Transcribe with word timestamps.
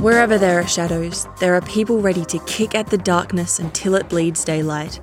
Wherever 0.00 0.38
there 0.38 0.58
are 0.58 0.66
shadows, 0.66 1.28
there 1.40 1.54
are 1.54 1.60
people 1.60 2.00
ready 2.00 2.24
to 2.24 2.38
kick 2.46 2.74
at 2.74 2.86
the 2.86 2.96
darkness 2.96 3.58
until 3.58 3.94
it 3.94 4.08
bleeds 4.08 4.42
daylight. 4.44 4.98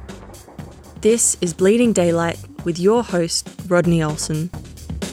This 1.01 1.38
is 1.39 1.54
Bleeding 1.54 1.94
Daylight 1.94 2.39
with 2.63 2.79
your 2.79 3.03
host, 3.03 3.47
Rodney 3.67 4.02
Olson. 4.02 4.49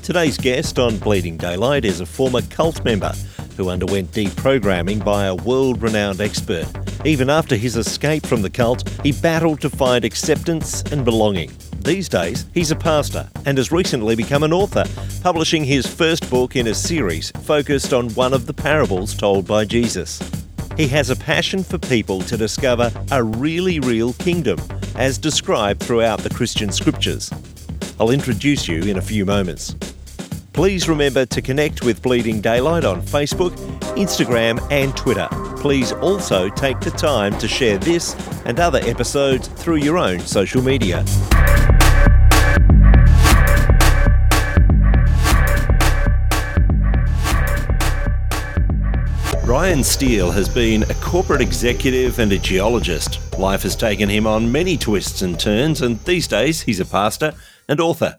Today's 0.03 0.39
guest 0.39 0.79
on 0.79 0.97
Bleeding 0.97 1.37
Daylight 1.37 1.85
is 1.85 2.01
a 2.01 2.07
former 2.07 2.41
cult 2.41 2.83
member 2.83 3.13
who 3.57 3.71
underwent 3.71 4.11
deprogramming 4.13 5.05
by 5.05 5.27
a 5.27 5.35
world 5.35 5.83
renowned 5.83 6.21
expert. 6.21 6.67
Even 7.05 7.29
after 7.29 7.57
his 7.57 7.77
escape 7.77 8.25
from 8.27 8.43
the 8.43 8.51
cult, 8.51 8.89
he 9.03 9.13
battled 9.13 9.61
to 9.61 9.71
find 9.71 10.05
acceptance 10.05 10.83
and 10.93 11.05
belonging. 11.05 11.51
These 11.81 12.09
days, 12.09 12.47
he's 12.55 12.71
a 12.71 12.77
pastor 12.77 13.29
and 13.45 13.59
has 13.59 13.71
recently 13.71 14.17
become 14.17 14.43
an 14.43 14.53
author, 14.55 14.85
publishing 15.23 15.65
his 15.65 15.87
first 15.87 16.31
book 16.31 16.57
in 16.57 16.69
a 16.69 16.75
series 16.75 17.31
focused 17.43 17.93
on 17.93 18.09
one 18.15 18.33
of 18.33 18.47
the 18.47 18.55
parables 18.55 19.15
told 19.15 19.47
by 19.47 19.67
Jesus. 19.67 20.19
He 20.77 20.89
has 20.89 21.11
a 21.11 21.17
passion 21.17 21.63
for 21.63 21.79
people 21.79 22.23
to 22.23 22.37
discover 22.37 22.91
a 23.11 23.23
really 23.23 23.81
real 23.81 24.15
kingdom, 24.15 24.59
as 24.97 25.19
described 25.19 25.83
throughout 25.83 26.21
the 26.21 26.31
Christian 26.31 26.73
scriptures. 26.73 27.31
I'll 28.01 28.11
introduce 28.11 28.67
you 28.67 28.83
in 28.83 28.97
a 28.97 29.03
few 29.03 29.25
moments. 29.25 29.77
Please 30.55 30.89
remember 30.89 31.27
to 31.27 31.43
connect 31.43 31.83
with 31.83 32.01
Bleeding 32.01 32.41
Daylight 32.41 32.85
on 32.85 33.03
Facebook, 33.03 33.51
Instagram, 33.97 34.65
and 34.71 34.97
Twitter. 34.97 35.27
Please 35.57 35.91
also 35.91 36.49
take 36.49 36.79
the 36.79 36.93
time 36.93 37.37
to 37.39 37.49
share 37.49 37.77
this 37.77 38.15
and 38.45 38.61
other 38.61 38.79
episodes 38.85 39.49
through 39.49 39.79
your 39.79 39.99
own 39.99 40.21
social 40.21 40.63
media. 40.63 41.05
Brian 49.45 49.83
Steele 49.83 50.31
has 50.31 50.49
been 50.49 50.85
a 50.85 50.95
corporate 51.03 51.41
executive 51.41 52.21
and 52.21 52.31
a 52.31 52.39
geologist. 52.39 53.37
Life 53.37 53.65
has 53.65 53.75
taken 53.75 54.09
him 54.09 54.25
on 54.25 54.53
many 54.53 54.77
twists 54.77 55.21
and 55.21 55.39
turns, 55.39 55.83
and 55.83 55.99
these 56.05 56.29
days 56.29 56.63
he's 56.63 56.79
a 56.79 56.85
pastor 56.85 57.33
and 57.69 57.81
author. 57.81 58.17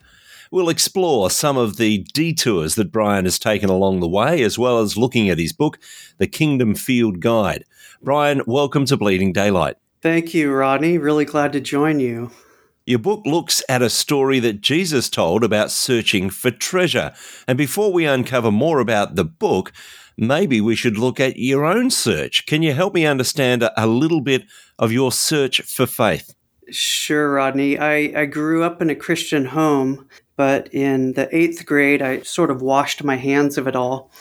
We'll 0.51 0.69
explore 0.69 1.29
some 1.31 1.57
of 1.57 1.77
the 1.77 1.99
detours 2.13 2.75
that 2.75 2.91
Brian 2.91 3.25
has 3.25 3.39
taken 3.39 3.69
along 3.69 3.99
the 3.99 4.07
way, 4.07 4.43
as 4.43 4.59
well 4.59 4.79
as 4.79 4.97
looking 4.97 5.29
at 5.29 5.39
his 5.39 5.53
book, 5.53 5.79
The 6.17 6.27
Kingdom 6.27 6.75
Field 6.75 7.19
Guide. 7.19 7.65
Brian, 8.01 8.41
welcome 8.45 8.85
to 8.85 8.97
Bleeding 8.97 9.33
Daylight. 9.33 9.77
Thank 10.01 10.33
you, 10.35 10.53
Rodney. 10.53 10.99
Really 10.99 11.25
glad 11.25 11.51
to 11.53 11.59
join 11.59 11.99
you. 11.99 12.31
Your 12.85 12.99
book 12.99 13.25
looks 13.25 13.63
at 13.67 13.81
a 13.81 13.89
story 13.89 14.39
that 14.41 14.61
Jesus 14.61 15.09
told 15.09 15.43
about 15.43 15.71
searching 15.71 16.29
for 16.29 16.51
treasure. 16.51 17.13
And 17.47 17.57
before 17.57 17.91
we 17.91 18.05
uncover 18.05 18.51
more 18.51 18.79
about 18.79 19.15
the 19.15 19.25
book, 19.25 19.73
maybe 20.15 20.61
we 20.61 20.75
should 20.75 20.99
look 20.99 21.19
at 21.19 21.37
your 21.37 21.65
own 21.65 21.89
search. 21.89 22.45
Can 22.45 22.61
you 22.61 22.73
help 22.73 22.93
me 22.93 23.07
understand 23.07 23.67
a, 23.75 23.87
little 23.87 24.21
bit 24.21 24.43
of 24.77 24.91
your 24.91 25.11
search 25.11 25.61
for 25.61 25.87
faith? 25.87 26.35
Sure, 26.69 27.33
Rodney. 27.33 27.79
I, 27.79 28.21
I 28.21 28.25
grew 28.25 28.63
up 28.63 28.83
in 28.83 28.91
a 28.91 28.95
Christian 28.95 29.45
home, 29.45 30.07
but 30.35 30.73
in 30.73 31.13
the 31.13 31.33
eighth 31.35 31.65
grade, 31.65 32.01
I 32.01 32.21
sort 32.21 32.51
of 32.51 32.61
washed 32.61 33.03
my 33.03 33.15
hands 33.15 33.57
of 33.57 33.67
it 33.67 33.75
all 33.75 34.11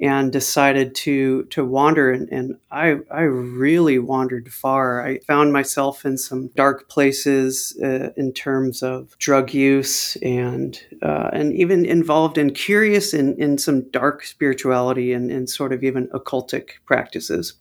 and 0.00 0.32
decided 0.32 0.94
to 0.94 1.44
to 1.44 1.64
wander 1.64 2.12
and, 2.12 2.28
and 2.30 2.56
I 2.70 2.98
I 3.10 3.22
really 3.22 3.98
wandered 3.98 4.52
far. 4.52 5.04
I 5.04 5.18
found 5.20 5.52
myself 5.52 6.04
in 6.04 6.18
some 6.18 6.48
dark 6.54 6.88
places 6.88 7.76
uh, 7.82 8.10
in 8.16 8.32
terms 8.32 8.82
of 8.82 9.16
drug 9.18 9.52
use 9.52 10.16
and 10.16 10.80
uh, 11.02 11.30
and 11.32 11.52
even 11.52 11.84
involved 11.84 12.38
in 12.38 12.54
curious 12.54 13.12
in, 13.12 13.40
in 13.40 13.58
some 13.58 13.90
dark 13.90 14.24
spirituality 14.24 15.12
and, 15.12 15.30
and 15.30 15.48
sort 15.48 15.72
of 15.72 15.82
even 15.82 16.08
occultic 16.08 16.70
practices. 16.86 17.54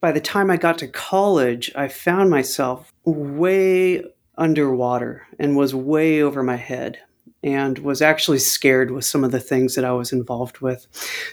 By 0.00 0.12
the 0.12 0.20
time 0.20 0.50
I 0.50 0.56
got 0.56 0.78
to 0.78 0.88
college, 0.88 1.70
I 1.74 1.88
found 1.88 2.30
myself 2.30 2.92
way 3.04 4.04
underwater 4.36 5.26
and 5.38 5.56
was 5.56 5.74
way 5.74 6.22
over 6.22 6.42
my 6.42 6.56
head 6.56 6.98
and 7.44 7.78
was 7.80 8.00
actually 8.00 8.38
scared 8.38 8.90
with 8.90 9.04
some 9.04 9.22
of 9.22 9.30
the 9.30 9.38
things 9.38 9.74
that 9.74 9.84
I 9.84 9.92
was 9.92 10.12
involved 10.12 10.60
with. 10.60 10.86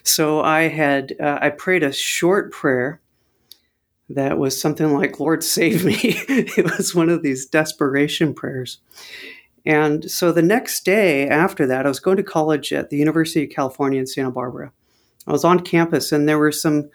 So 0.03 0.41
I 0.41 0.63
had 0.63 1.16
uh, 1.19 1.39
I 1.41 1.49
prayed 1.49 1.83
a 1.83 1.94
short 1.94 2.51
prayer 2.51 3.01
that 4.09 4.38
was 4.38 4.59
something 4.59 4.94
like 4.94 5.19
"Lord 5.19 5.44
save 5.44 5.85
me." 5.85 5.95
it 6.03 6.77
was 6.77 6.94
one 6.94 7.09
of 7.09 7.23
these 7.23 7.45
desperation 7.45 8.33
prayers. 8.33 8.79
And 9.66 10.09
so 10.11 10.31
the 10.31 10.41
next 10.41 10.83
day 10.83 11.27
after 11.29 11.66
that, 11.67 11.85
I 11.85 11.89
was 11.89 11.99
going 11.99 12.17
to 12.17 12.23
college 12.23 12.73
at 12.73 12.89
the 12.89 12.97
University 12.97 13.45
of 13.45 13.51
California 13.51 13.99
in 13.99 14.07
Santa 14.07 14.31
Barbara. 14.31 14.72
I 15.28 15.31
was 15.31 15.45
on 15.45 15.59
campus 15.59 16.11
and 16.11 16.28
there 16.28 16.39
were 16.39 16.51
some 16.51 16.89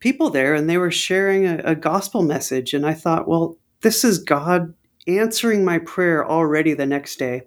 people 0.00 0.30
there 0.30 0.52
and 0.52 0.68
they 0.68 0.78
were 0.78 0.90
sharing 0.90 1.46
a, 1.46 1.58
a 1.64 1.74
gospel 1.76 2.22
message. 2.22 2.74
And 2.74 2.84
I 2.84 2.92
thought, 2.92 3.28
well, 3.28 3.56
this 3.82 4.02
is 4.02 4.18
God 4.18 4.74
answering 5.06 5.64
my 5.64 5.78
prayer 5.78 6.28
already 6.28 6.74
the 6.74 6.86
next 6.86 7.20
day. 7.20 7.44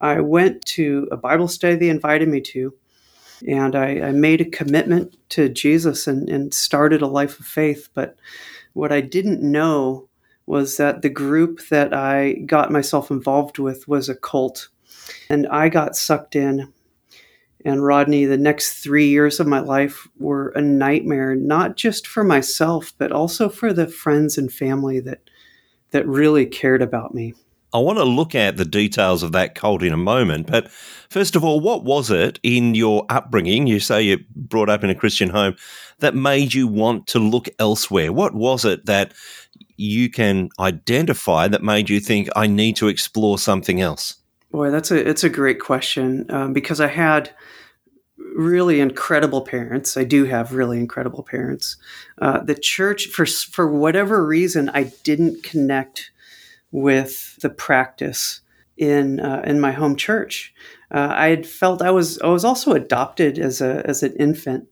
I 0.00 0.20
went 0.20 0.64
to 0.66 1.08
a 1.10 1.16
Bible 1.16 1.48
study 1.48 1.76
they 1.76 1.88
invited 1.88 2.28
me 2.28 2.40
to, 2.42 2.74
and 3.46 3.74
I, 3.74 4.00
I 4.00 4.12
made 4.12 4.40
a 4.40 4.50
commitment 4.50 5.16
to 5.30 5.48
Jesus 5.48 6.06
and, 6.06 6.28
and 6.28 6.52
started 6.52 7.02
a 7.02 7.06
life 7.06 7.38
of 7.38 7.46
faith. 7.46 7.88
But 7.94 8.16
what 8.72 8.92
I 8.92 9.00
didn't 9.00 9.42
know 9.42 10.08
was 10.46 10.76
that 10.76 11.02
the 11.02 11.10
group 11.10 11.68
that 11.68 11.92
I 11.92 12.32
got 12.46 12.72
myself 12.72 13.10
involved 13.10 13.58
with 13.58 13.86
was 13.86 14.08
a 14.08 14.14
cult. 14.14 14.68
And 15.28 15.46
I 15.48 15.68
got 15.68 15.96
sucked 15.96 16.36
in. 16.36 16.72
And 17.64 17.84
Rodney, 17.84 18.24
the 18.24 18.38
next 18.38 18.82
three 18.82 19.08
years 19.08 19.40
of 19.40 19.46
my 19.46 19.60
life 19.60 20.06
were 20.18 20.50
a 20.50 20.60
nightmare, 20.60 21.34
not 21.34 21.76
just 21.76 22.06
for 22.06 22.24
myself, 22.24 22.94
but 22.98 23.12
also 23.12 23.48
for 23.48 23.72
the 23.72 23.86
friends 23.88 24.38
and 24.38 24.52
family 24.52 25.00
that 25.00 25.28
that 25.90 26.06
really 26.06 26.46
cared 26.46 26.82
about 26.82 27.14
me. 27.14 27.34
I 27.72 27.78
want 27.78 27.98
to 27.98 28.04
look 28.04 28.34
at 28.34 28.56
the 28.56 28.64
details 28.64 29.22
of 29.22 29.32
that 29.32 29.54
cult 29.54 29.82
in 29.82 29.92
a 29.92 29.98
moment. 29.98 30.46
But 30.46 30.70
first 30.70 31.36
of 31.36 31.44
all, 31.44 31.60
what 31.60 31.84
was 31.84 32.10
it 32.10 32.38
in 32.42 32.74
your 32.74 33.04
upbringing? 33.08 33.66
You 33.66 33.80
say 33.80 34.02
you 34.02 34.24
brought 34.34 34.70
up 34.70 34.82
in 34.82 34.90
a 34.90 34.94
Christian 34.94 35.30
home 35.30 35.56
that 35.98 36.14
made 36.14 36.54
you 36.54 36.66
want 36.66 37.06
to 37.08 37.18
look 37.18 37.48
elsewhere. 37.58 38.12
What 38.12 38.34
was 38.34 38.64
it 38.64 38.86
that 38.86 39.12
you 39.76 40.10
can 40.10 40.48
identify 40.58 41.48
that 41.48 41.62
made 41.62 41.90
you 41.90 42.00
think, 42.00 42.28
I 42.34 42.46
need 42.46 42.76
to 42.76 42.88
explore 42.88 43.38
something 43.38 43.80
else? 43.80 44.16
Boy, 44.50 44.70
that's 44.70 44.90
a 44.90 45.08
it's 45.08 45.24
a 45.24 45.28
great 45.28 45.60
question 45.60 46.26
um, 46.30 46.54
because 46.54 46.80
I 46.80 46.86
had 46.86 47.30
really 48.34 48.80
incredible 48.80 49.42
parents. 49.42 49.96
I 49.96 50.04
do 50.04 50.24
have 50.24 50.54
really 50.54 50.78
incredible 50.78 51.22
parents. 51.22 51.76
Uh, 52.18 52.40
the 52.40 52.54
church, 52.54 53.06
for 53.06 53.26
for 53.26 53.70
whatever 53.70 54.24
reason, 54.24 54.70
I 54.70 54.92
didn't 55.04 55.42
connect 55.42 56.10
with 56.70 57.36
the 57.40 57.50
practice 57.50 58.40
in 58.76 59.20
uh, 59.20 59.42
in 59.44 59.60
my 59.60 59.72
home 59.72 59.96
church. 59.96 60.54
Uh, 60.90 61.08
I 61.10 61.28
had 61.28 61.46
felt 61.46 61.82
I 61.82 61.90
was 61.90 62.18
I 62.20 62.28
was 62.28 62.44
also 62.44 62.72
adopted 62.72 63.38
as 63.38 63.60
a 63.60 63.82
as 63.86 64.02
an 64.02 64.14
infant, 64.16 64.68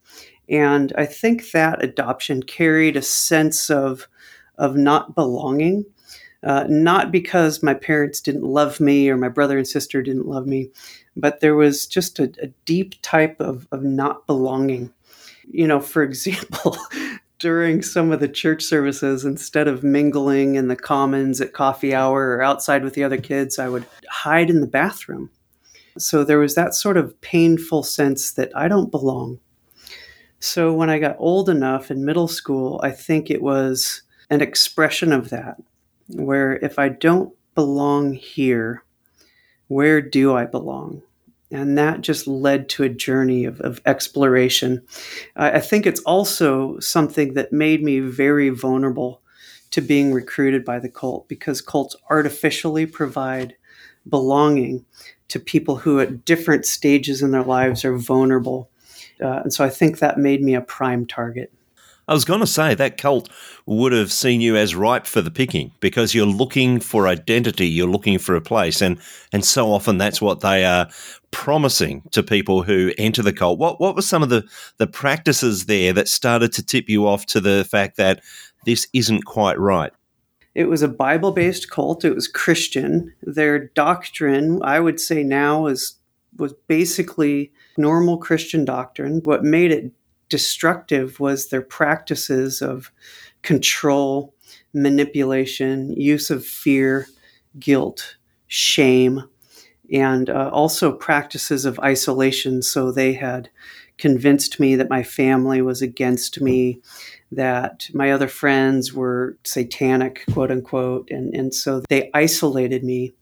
and 0.49 0.93
I 0.97 1.07
think 1.07 1.51
that 1.51 1.85
adoption 1.85 2.43
carried 2.43 2.97
a 2.97 3.03
sense 3.03 3.71
of 3.71 4.09
of 4.57 4.77
not 4.77 5.15
belonging. 5.15 5.85
Uh, 6.43 6.65
not 6.69 7.11
because 7.11 7.63
my 7.63 7.75
parents 7.75 8.21
didn't 8.21 8.45
love 8.45 8.79
me 8.79 9.09
or 9.09 9.17
my 9.17 9.29
brother 9.29 9.59
and 9.59 9.67
sister 9.67 10.01
didn't 10.01 10.29
love 10.29 10.47
me, 10.47 10.71
but 11.17 11.41
there 11.41 11.57
was 11.57 11.89
just 11.89 12.21
a, 12.21 12.31
a 12.41 12.47
deep 12.67 12.95
type 13.03 13.41
of, 13.41 13.67
of 13.73 13.83
not 13.83 14.27
belonging. 14.29 14.93
You 15.51 15.67
know, 15.67 15.81
for 15.81 16.03
example, 16.05 16.77
during 17.47 17.81
some 17.81 18.11
of 18.11 18.19
the 18.19 18.27
church 18.27 18.65
services, 18.65 19.25
instead 19.25 19.69
of 19.69 19.85
mingling 19.85 20.57
in 20.57 20.67
the 20.67 20.75
commons 20.75 21.41
at 21.41 21.53
coffee 21.53 21.95
hour 21.95 22.31
or 22.31 22.43
outside 22.43 22.83
with 22.83 22.95
the 22.95 23.05
other 23.05 23.17
kids, 23.17 23.57
I 23.57 23.69
would 23.69 23.87
hide 24.11 24.51
in 24.51 24.61
the 24.61 24.67
bathroom. 24.67 25.31
So 25.97 26.25
there 26.25 26.41
was 26.41 26.57
that 26.57 26.75
sort 26.75 26.97
of 26.97 27.21
painful 27.21 27.85
sense 27.85 28.33
that 28.33 28.51
I 28.57 28.67
don't 28.67 28.91
belong. 28.91 29.39
So 30.41 30.73
when 30.73 30.91
I 30.91 30.99
got 30.99 31.15
old 31.21 31.49
enough 31.49 31.89
in 31.89 32.05
middle 32.05 32.27
school, 32.27 32.81
I 32.83 32.91
think 32.91 33.31
it 33.31 33.43
was 33.43 34.03
an 34.29 34.41
expression 34.41 35.13
of 35.13 35.31
that, 35.31 35.63
where 36.09 36.57
if 36.57 36.81
I 36.81 36.89
don't 36.89 37.33
belong 37.55 38.15
here, 38.15 38.83
where 39.69 40.01
do 40.01 40.35
I 40.35 40.47
belong? 40.47 41.01
And 41.51 41.79
that 41.79 42.01
just 42.01 42.27
led 42.27 42.69
to 42.71 42.83
a 42.83 42.89
journey 42.89 43.45
of, 43.45 43.61
of 43.61 43.81
exploration. 43.87 44.83
I 45.37 45.61
think 45.61 45.87
it's 45.87 46.01
also 46.01 46.79
something 46.81 47.35
that 47.35 47.53
made 47.53 47.83
me 47.83 48.01
very 48.01 48.49
vulnerable 48.49 49.23
to 49.71 49.81
being 49.81 50.13
recruited 50.13 50.65
by 50.65 50.79
the 50.79 50.89
cult 50.89 51.29
because 51.29 51.61
cults 51.61 51.97
artificially 52.11 52.87
provide 52.87 53.57
belonging 54.09 54.85
to 55.29 55.41
people 55.41 55.77
who, 55.77 56.01
at 56.01 56.25
different 56.25 56.65
stages 56.65 57.23
in 57.23 57.33
their 57.33 57.43
lives, 57.43 57.85
are 57.85 57.97
vulnerable. 57.97 58.71
Uh, 59.21 59.41
and 59.43 59.53
so 59.53 59.65
I 59.65 59.71
think 59.71 59.99
that 59.99 60.19
made 60.19 60.43
me 60.43 60.55
a 60.55 60.61
prime 60.61 61.07
target. 61.07 61.53
I 62.09 62.15
was 62.15 62.25
going 62.25 62.41
to 62.41 62.47
say 62.47 62.75
that 62.75 62.99
cult 62.99 63.29
would 63.67 63.93
have 63.93 64.13
seen 64.13 64.41
you 64.41 64.57
as 64.57 64.77
ripe 64.77 65.07
for 65.07 65.21
the 65.21 65.31
picking 65.31 65.73
because 65.81 66.15
you're 66.15 66.25
looking 66.25 66.79
for 66.79 67.09
identity, 67.09 67.67
you're 67.67 67.89
looking 67.89 68.19
for 68.19 68.37
a 68.37 68.41
place, 68.41 68.81
and 68.81 68.99
and 69.33 69.45
so 69.45 69.73
often 69.73 69.99
that's 69.99 70.23
what 70.23 70.41
they 70.41 70.65
are 70.65 70.89
promising 71.33 72.03
to 72.13 72.23
people 72.23 72.63
who 72.63 72.93
enter 72.97 73.23
the 73.23 73.33
cult. 73.33 73.59
What 73.59 73.81
what 73.81 73.97
were 73.97 74.03
some 74.03 74.23
of 74.23 74.29
the 74.29 74.45
the 74.79 74.87
practices 74.87 75.67
there 75.67 75.93
that 75.95 76.09
started 76.09 76.53
to 76.53 76.65
tip 76.65 76.89
you 76.89 77.09
off 77.09 77.27
to 77.27 77.41
the 77.41 77.67
fact 77.69 77.97
that 77.97 78.23
this 78.65 78.87
isn't 78.93 79.25
quite 79.25 79.59
right? 79.59 79.93
It 80.55 80.69
was 80.69 80.83
a 80.83 80.89
Bible 80.89 81.33
based 81.33 81.71
cult. 81.71 82.05
It 82.05 82.15
was 82.15 82.29
Christian. 82.29 83.13
Their 83.23 83.59
doctrine, 83.59 84.61
I 84.63 84.79
would 84.79 85.01
say 85.01 85.25
now, 85.25 85.67
is 85.67 85.97
was 86.39 86.55
basically 86.69 87.53
normal 87.77 88.19
Christian 88.19 88.65
doctrine. 88.65 89.23
What 89.25 89.43
made 89.43 89.73
it 89.73 89.93
destructive 90.29 91.21
was 91.21 91.49
their 91.49 91.63
practices 91.63 92.63
of 92.63 92.91
control, 93.43 94.35
manipulation, 94.73 95.91
use 95.93 96.31
of 96.31 96.45
fear, 96.45 97.07
guilt, 97.59 98.17
shame, 98.47 99.23
and 99.93 100.29
uh, 100.29 100.51
also 100.53 100.93
practices 100.93 101.65
of 101.65 101.79
isolation. 101.81 102.63
So 102.63 102.91
they 102.91 103.13
had 103.13 103.51
convinced 103.99 104.61
me 104.61 104.77
that 104.77 104.91
my 104.91 105.03
family 105.03 105.63
was 105.63 105.81
against 105.81 106.41
me, 106.41 106.81
that 107.33 107.89
my 107.95 108.11
other 108.11 108.29
friends 108.29 108.93
were 108.93 109.39
satanic, 109.45 110.25
quote 110.33 110.51
unquote. 110.51 111.11
And, 111.11 111.35
and 111.35 111.55
so 111.55 111.83
they 111.89 112.11
isolated 112.13 112.85
me. 112.85 113.15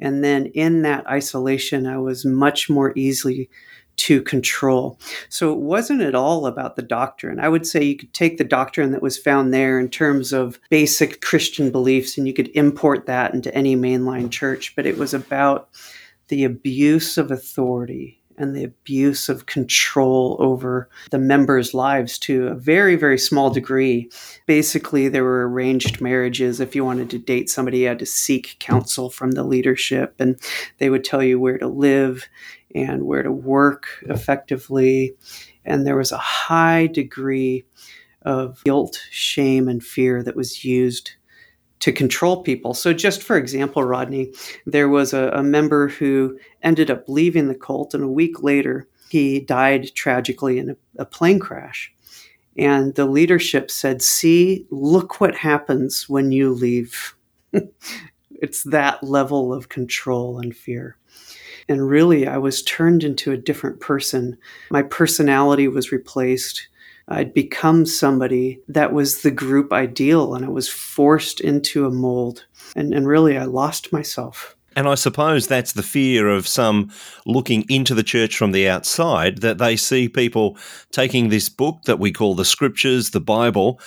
And 0.00 0.24
then 0.24 0.46
in 0.46 0.82
that 0.82 1.06
isolation, 1.06 1.86
I 1.86 1.98
was 1.98 2.24
much 2.24 2.70
more 2.70 2.92
easily 2.96 3.50
to 3.96 4.22
control. 4.22 4.98
So 5.28 5.52
it 5.52 5.58
wasn't 5.58 6.02
at 6.02 6.14
all 6.14 6.46
about 6.46 6.76
the 6.76 6.82
doctrine. 6.82 7.38
I 7.38 7.48
would 7.48 7.66
say 7.66 7.82
you 7.82 7.96
could 7.96 8.14
take 8.14 8.38
the 8.38 8.44
doctrine 8.44 8.92
that 8.92 9.02
was 9.02 9.18
found 9.18 9.52
there 9.52 9.78
in 9.78 9.88
terms 9.88 10.32
of 10.32 10.58
basic 10.70 11.20
Christian 11.20 11.70
beliefs 11.70 12.16
and 12.16 12.26
you 12.26 12.32
could 12.32 12.48
import 12.54 13.06
that 13.06 13.34
into 13.34 13.54
any 13.54 13.76
mainline 13.76 14.30
church, 14.30 14.74
but 14.74 14.86
it 14.86 14.98
was 14.98 15.14
about 15.14 15.68
the 16.28 16.44
abuse 16.44 17.18
of 17.18 17.30
authority 17.30 18.22
and 18.38 18.56
the 18.56 18.64
abuse 18.64 19.28
of 19.28 19.46
control 19.46 20.36
over 20.40 20.88
the 21.10 21.18
members' 21.18 21.74
lives 21.74 22.18
to 22.18 22.48
a 22.48 22.54
very, 22.54 22.96
very 22.96 23.18
small 23.18 23.50
degree. 23.50 24.10
Basically, 24.46 25.08
there 25.08 25.24
were 25.24 25.48
arranged 25.48 26.00
marriages. 26.00 26.60
If 26.60 26.74
you 26.74 26.84
wanted 26.84 27.10
to 27.10 27.18
date 27.18 27.50
somebody, 27.50 27.80
you 27.80 27.88
had 27.88 27.98
to 27.98 28.06
seek 28.06 28.56
counsel 28.58 29.10
from 29.10 29.32
the 29.32 29.44
leadership, 29.44 30.14
and 30.18 30.40
they 30.78 30.90
would 30.90 31.04
tell 31.04 31.22
you 31.22 31.38
where 31.38 31.58
to 31.58 31.68
live 31.68 32.28
and 32.74 33.04
where 33.04 33.22
to 33.22 33.32
work 33.32 33.86
effectively. 34.02 35.14
And 35.64 35.86
there 35.86 35.96
was 35.96 36.12
a 36.12 36.18
high 36.18 36.86
degree 36.86 37.64
of 38.22 38.62
guilt, 38.64 39.00
shame, 39.10 39.68
and 39.68 39.82
fear 39.82 40.22
that 40.22 40.36
was 40.36 40.64
used 40.64 41.12
to 41.80 41.92
control 41.92 42.42
people. 42.42 42.74
So, 42.74 42.92
just 42.92 43.22
for 43.22 43.36
example, 43.36 43.82
Rodney, 43.82 44.32
there 44.66 44.88
was 44.88 45.12
a, 45.12 45.30
a, 45.30 45.42
member 45.42 45.88
who 45.88 46.38
ended 46.62 46.90
up 46.90 47.08
leaving 47.08 47.48
the 47.48 47.56
cult, 47.56 47.92
and 47.92 48.04
a 48.04 48.08
week 48.08 48.42
later, 48.42 48.88
he 49.08 49.40
died 49.40 49.90
tragically 49.94 50.58
in 50.58 50.70
a, 50.70 50.76
a 50.98 51.04
plane 51.04 51.40
crash. 51.40 51.92
And 52.56 52.94
the 52.94 53.06
leadership 53.06 53.70
said, 53.70 54.00
See, 54.00 54.66
look 54.70 55.20
what 55.20 55.34
happens 55.34 56.08
when 56.08 56.30
you 56.30 56.52
leave. 56.52 57.16
it's 58.42 58.64
that 58.64 59.02
level 59.02 59.54
of 59.54 59.70
control 59.70 60.38
and 60.38 60.54
fear. 60.54 60.98
And 61.68 61.88
really, 61.88 62.26
I 62.26 62.38
was 62.38 62.62
turned 62.62 63.04
into 63.04 63.30
a 63.30 63.36
different 63.36 63.80
person. 63.80 64.36
My 64.70 64.82
personality 64.82 65.68
was 65.68 65.92
replaced. 65.92 66.68
I'd 67.08 67.32
become 67.32 67.86
somebody 67.86 68.60
that 68.68 68.92
was 68.92 69.22
the 69.22 69.30
group 69.30 69.72
ideal, 69.72 70.34
and 70.34 70.44
I 70.44 70.48
was 70.48 70.68
forced 70.68 71.40
into 71.40 71.86
a 71.86 71.90
mold. 71.90 72.44
And, 72.74 72.92
and 72.92 73.06
really, 73.06 73.38
I 73.38 73.44
lost 73.44 73.92
myself. 73.92 74.56
And 74.74 74.88
I 74.88 74.94
suppose 74.94 75.46
that's 75.46 75.74
the 75.74 75.82
fear 75.82 76.28
of 76.28 76.48
some 76.48 76.90
looking 77.26 77.64
into 77.68 77.94
the 77.94 78.02
church 78.02 78.36
from 78.36 78.52
the 78.52 78.68
outside 78.68 79.38
that 79.38 79.58
they 79.58 79.76
see 79.76 80.08
people 80.08 80.56
taking 80.90 81.28
this 81.28 81.48
book 81.48 81.82
that 81.84 81.98
we 81.98 82.10
call 82.10 82.34
the 82.34 82.44
scriptures, 82.44 83.10
the 83.10 83.20
Bible, 83.20 83.78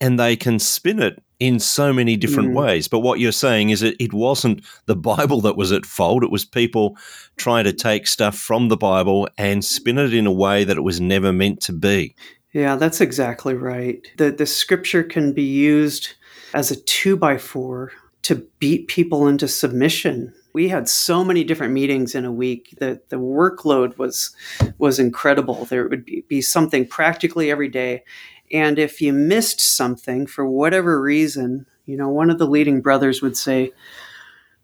and 0.00 0.20
they 0.20 0.36
can 0.36 0.58
spin 0.58 1.00
it 1.00 1.22
in 1.40 1.58
so 1.58 1.92
many 1.92 2.16
different 2.16 2.50
mm. 2.50 2.54
ways. 2.54 2.88
But 2.88 3.00
what 3.00 3.20
you're 3.20 3.32
saying 3.32 3.70
is 3.70 3.80
that 3.80 4.02
it 4.02 4.12
wasn't 4.12 4.62
the 4.86 4.96
Bible 4.96 5.40
that 5.42 5.56
was 5.56 5.72
at 5.72 5.86
fault. 5.86 6.22
It 6.22 6.30
was 6.30 6.44
people 6.44 6.96
trying 7.36 7.64
to 7.64 7.72
take 7.72 8.06
stuff 8.06 8.36
from 8.36 8.68
the 8.68 8.76
Bible 8.76 9.28
and 9.36 9.64
spin 9.64 9.98
it 9.98 10.14
in 10.14 10.26
a 10.26 10.32
way 10.32 10.64
that 10.64 10.76
it 10.76 10.82
was 10.82 11.00
never 11.00 11.32
meant 11.32 11.60
to 11.62 11.72
be. 11.72 12.14
Yeah, 12.52 12.76
that's 12.76 13.00
exactly 13.00 13.54
right. 13.54 14.06
The, 14.16 14.30
the 14.30 14.46
scripture 14.46 15.02
can 15.02 15.32
be 15.32 15.42
used 15.42 16.14
as 16.54 16.70
a 16.70 16.76
two 16.76 17.16
by 17.16 17.36
four 17.36 17.90
to 18.22 18.46
beat 18.58 18.88
people 18.88 19.26
into 19.26 19.48
submission. 19.48 20.32
We 20.54 20.68
had 20.68 20.88
so 20.88 21.24
many 21.24 21.42
different 21.42 21.74
meetings 21.74 22.14
in 22.14 22.24
a 22.24 22.32
week 22.32 22.74
that 22.78 23.10
the 23.10 23.16
workload 23.16 23.98
was 23.98 24.34
was 24.78 25.00
incredible. 25.00 25.64
There 25.64 25.88
would 25.88 26.04
be, 26.04 26.24
be 26.28 26.40
something 26.40 26.86
practically 26.86 27.50
every 27.50 27.68
day. 27.68 28.04
And 28.52 28.78
if 28.78 29.00
you 29.00 29.12
missed 29.12 29.60
something 29.60 30.26
for 30.26 30.46
whatever 30.46 31.00
reason, 31.00 31.66
you 31.86 31.96
know, 31.96 32.08
one 32.08 32.30
of 32.30 32.38
the 32.38 32.46
leading 32.46 32.80
brothers 32.80 33.22
would 33.22 33.36
say, 33.36 33.72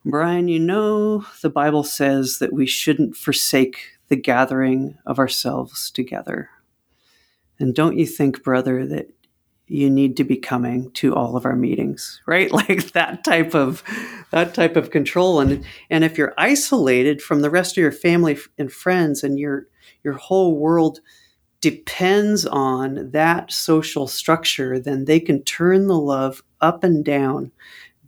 Brian, 0.04 0.48
you 0.48 0.58
know, 0.58 1.26
the 1.42 1.50
Bible 1.50 1.84
says 1.84 2.38
that 2.38 2.52
we 2.52 2.66
shouldn't 2.66 3.16
forsake 3.16 3.98
the 4.08 4.16
gathering 4.16 4.98
of 5.04 5.18
ourselves 5.18 5.90
together. 5.90 6.50
And 7.58 7.74
don't 7.74 7.98
you 7.98 8.06
think, 8.06 8.42
brother, 8.42 8.86
that 8.86 9.10
you 9.66 9.88
need 9.88 10.16
to 10.16 10.24
be 10.24 10.36
coming 10.36 10.90
to 10.92 11.14
all 11.14 11.36
of 11.36 11.44
our 11.44 11.54
meetings, 11.54 12.20
right? 12.26 12.50
Like 12.60 12.92
that 12.92 13.24
type 13.24 13.54
of 13.54 13.82
that 14.30 14.54
type 14.54 14.76
of 14.76 14.90
control. 14.90 15.40
And 15.40 15.64
and 15.90 16.04
if 16.04 16.18
you're 16.18 16.34
isolated 16.36 17.22
from 17.22 17.40
the 17.40 17.50
rest 17.50 17.76
of 17.76 17.82
your 17.82 17.92
family 17.92 18.38
and 18.58 18.72
friends, 18.72 19.22
and 19.22 19.38
your 19.38 19.66
your 20.02 20.14
whole 20.14 20.56
world 20.56 21.00
depends 21.60 22.46
on 22.46 23.10
that 23.10 23.52
social 23.52 24.06
structure, 24.06 24.78
then 24.78 25.04
they 25.04 25.20
can 25.20 25.42
turn 25.42 25.86
the 25.86 25.98
love 25.98 26.42
up 26.60 26.84
and 26.84 27.04
down 27.04 27.52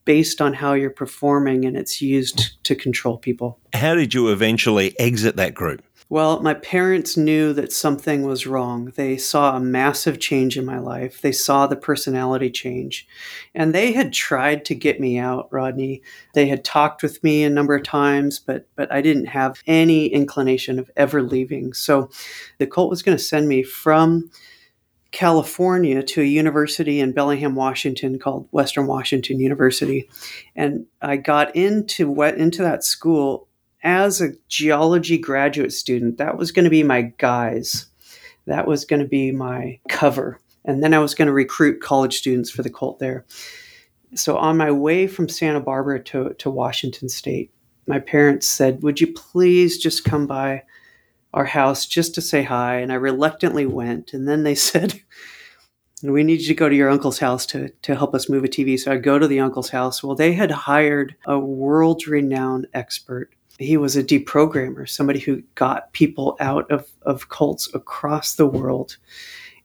based 0.05 0.41
on 0.41 0.53
how 0.53 0.73
you're 0.73 0.91
performing 0.91 1.65
and 1.65 1.77
it's 1.77 2.03
used 2.03 2.63
to 2.65 2.75
control 2.75 3.19
people. 3.19 3.59
How 3.73 3.95
did 3.95 4.15
you 4.15 4.31
eventually 4.31 4.99
exit 4.99 5.37
that 5.37 5.55
group? 5.55 5.83
Well, 6.13 6.43
my 6.43 6.53
parents 6.53 7.17
knew 7.17 7.55
that 7.55 7.73
something 7.73 8.25
was 8.25 8.47
wrong. 8.47 8.93
They 8.97 9.17
saw 9.17 9.57
a 9.57 9.61
massive 9.61 10.21
change 10.21 10.59
in 10.59 10.67
my 10.67 10.79
life. 10.79 11.23
They 11.23 11.33
saw 11.33 11.67
the 11.67 11.75
personality 11.75 12.51
change. 12.51 13.09
And 13.55 13.75
they 13.75 13.93
had 13.93 14.13
tried 14.13 14.67
to 14.67 14.75
get 14.75 15.01
me 15.01 15.17
out, 15.17 15.49
Rodney. 15.51 16.03
They 16.35 16.49
had 16.49 16.67
talked 16.67 17.03
with 17.03 17.25
me 17.25 17.45
a 17.45 17.49
number 17.49 17.75
of 17.75 17.85
times, 17.85 18.39
but 18.39 18.69
but 18.77 18.93
I 18.93 19.01
didn't 19.01 19.29
have 19.29 19.63
any 19.67 20.09
inclination 20.09 20.79
of 20.79 20.91
ever 20.99 21.23
leaving. 21.23 21.73
So 21.73 22.11
the 22.59 22.67
cult 22.67 22.91
was 22.91 23.03
going 23.03 23.17
to 23.17 23.25
send 23.25 23.49
me 23.49 23.63
from 23.63 24.31
California 25.13 26.03
to 26.03 26.21
a 26.21 26.25
university 26.25 27.01
in 27.01 27.13
Bellingham, 27.13 27.55
Washington 27.55 28.19
called 28.19 28.49
Western 28.51 28.87
Washington 28.87 29.41
University. 29.41 30.11
And 30.55 30.85
I 31.01 31.17
got 31.17 31.57
into 31.57 32.11
what 32.11 32.37
into 32.37 32.61
that 32.61 32.85
school 32.85 33.49
as 33.83 34.21
a 34.21 34.33
geology 34.49 35.19
graduate 35.19 35.73
student, 35.73 36.19
that 36.19 36.37
was 36.37 36.53
going 36.53 36.65
to 36.65 36.71
be 36.71 36.83
my 36.83 37.03
guise. 37.19 37.87
That 38.47 38.67
was 38.67 38.85
going 38.85 39.01
to 39.01 39.09
be 39.09 39.33
my 39.33 39.79
cover. 39.89 40.41
And 40.65 40.83
then 40.83 40.95
I 40.95 40.99
was 40.99 41.15
going 41.15 41.27
to 41.27 41.33
recruit 41.33 41.81
college 41.81 42.19
students 42.19 42.51
for 42.51 42.63
the 42.63 42.71
cult 42.71 42.99
there. 42.99 43.25
So 44.15 44.37
on 44.37 44.57
my 44.57 44.71
way 44.71 45.07
from 45.07 45.29
Santa 45.29 45.61
Barbara 45.61 46.03
to, 46.05 46.35
to 46.35 46.51
Washington 46.51 47.09
State, 47.09 47.51
my 47.87 47.99
parents 47.99 48.47
said, 48.47 48.83
Would 48.83 49.01
you 49.01 49.13
please 49.13 49.79
just 49.79 50.05
come 50.05 50.27
by 50.27 50.63
our 51.35 51.47
house 51.47 51.87
just 51.87 52.15
to 52.15 52.21
say 52.21 52.43
hi? 52.43 52.77
And 52.77 52.93
I 52.93 52.97
reluctantly 52.97 53.67
went. 53.67 54.13
And 54.13 54.29
then 54.29 54.45
they 54.45 54.55
said, 54.57 55.01
we 56.11 56.25
need 56.25 56.41
you 56.41 56.49
to 56.49 56.55
go 56.55 56.69
to 56.69 56.75
your 56.75 56.91
uncle's 56.91 57.21
house 57.21 57.47
to, 57.47 57.69
to 57.83 57.95
help 57.95 58.15
us 58.15 58.29
move 58.29 58.45
a 58.45 58.49
TV. 58.49 58.79
So 58.79 58.91
I 58.93 58.97
go 58.97 59.19
to 59.19 59.29
the 59.29 59.39
uncle's 59.39 59.71
house. 59.71 60.03
Well, 60.03 60.17
they 60.17 60.33
had 60.33 60.51
hired 60.51 61.15
a 61.27 61.39
world 61.39 62.07
renowned 62.09 62.67
expert 62.75 63.31
he 63.59 63.77
was 63.77 63.97
a 63.97 64.05
deprogrammer, 64.05 64.89
somebody 64.89 65.21
who 65.21 65.43
got 65.55 65.93
people 65.93 66.37
out 66.41 66.71
of, 66.71 66.89
of 67.03 67.29
cults 67.29 67.73
across 67.75 68.35
the 68.35 68.47
world. 68.47 68.97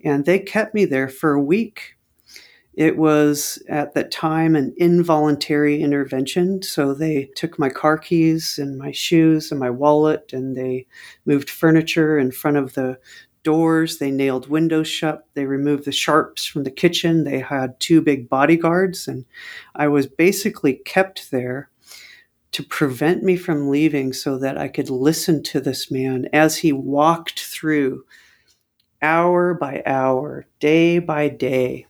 And 0.03 0.25
they 0.25 0.39
kept 0.39 0.73
me 0.73 0.85
there 0.85 1.09
for 1.09 1.33
a 1.33 1.41
week. 1.41 1.95
It 2.73 2.97
was 2.97 3.61
at 3.67 3.95
that 3.95 4.11
time 4.11 4.55
an 4.55 4.73
involuntary 4.77 5.81
intervention. 5.81 6.61
So 6.61 6.93
they 6.93 7.31
took 7.35 7.57
my 7.57 7.69
car 7.69 7.97
keys 7.97 8.59
and 8.59 8.77
my 8.77 8.91
shoes 8.91 9.49
and 9.49 9.59
my 9.59 9.71
wallet 9.71 10.31
and 10.31 10.55
they 10.55 10.85
moved 11.25 11.49
furniture 11.49 12.19
in 12.19 12.31
front 12.31 12.57
of 12.57 12.73
the 12.75 12.99
doors. 13.41 13.97
They 13.97 14.11
nailed 14.11 14.49
windows 14.49 14.87
shut. 14.87 15.25
They 15.33 15.45
removed 15.45 15.85
the 15.85 15.91
sharps 15.91 16.45
from 16.45 16.65
the 16.65 16.71
kitchen. 16.71 17.23
They 17.23 17.39
had 17.39 17.79
two 17.79 18.01
big 18.01 18.29
bodyguards. 18.29 19.07
And 19.07 19.25
I 19.75 19.87
was 19.87 20.05
basically 20.05 20.73
kept 20.73 21.31
there 21.31 21.71
to 22.51 22.63
prevent 22.63 23.23
me 23.23 23.35
from 23.35 23.69
leaving 23.69 24.13
so 24.13 24.37
that 24.37 24.57
I 24.57 24.67
could 24.67 24.89
listen 24.89 25.43
to 25.43 25.59
this 25.59 25.91
man 25.91 26.27
as 26.33 26.57
he 26.57 26.71
walked 26.71 27.41
through 27.41 28.05
hour 29.01 29.53
by 29.53 29.83
hour, 29.85 30.47
day 30.59 30.99
by 30.99 31.29
day, 31.29 31.85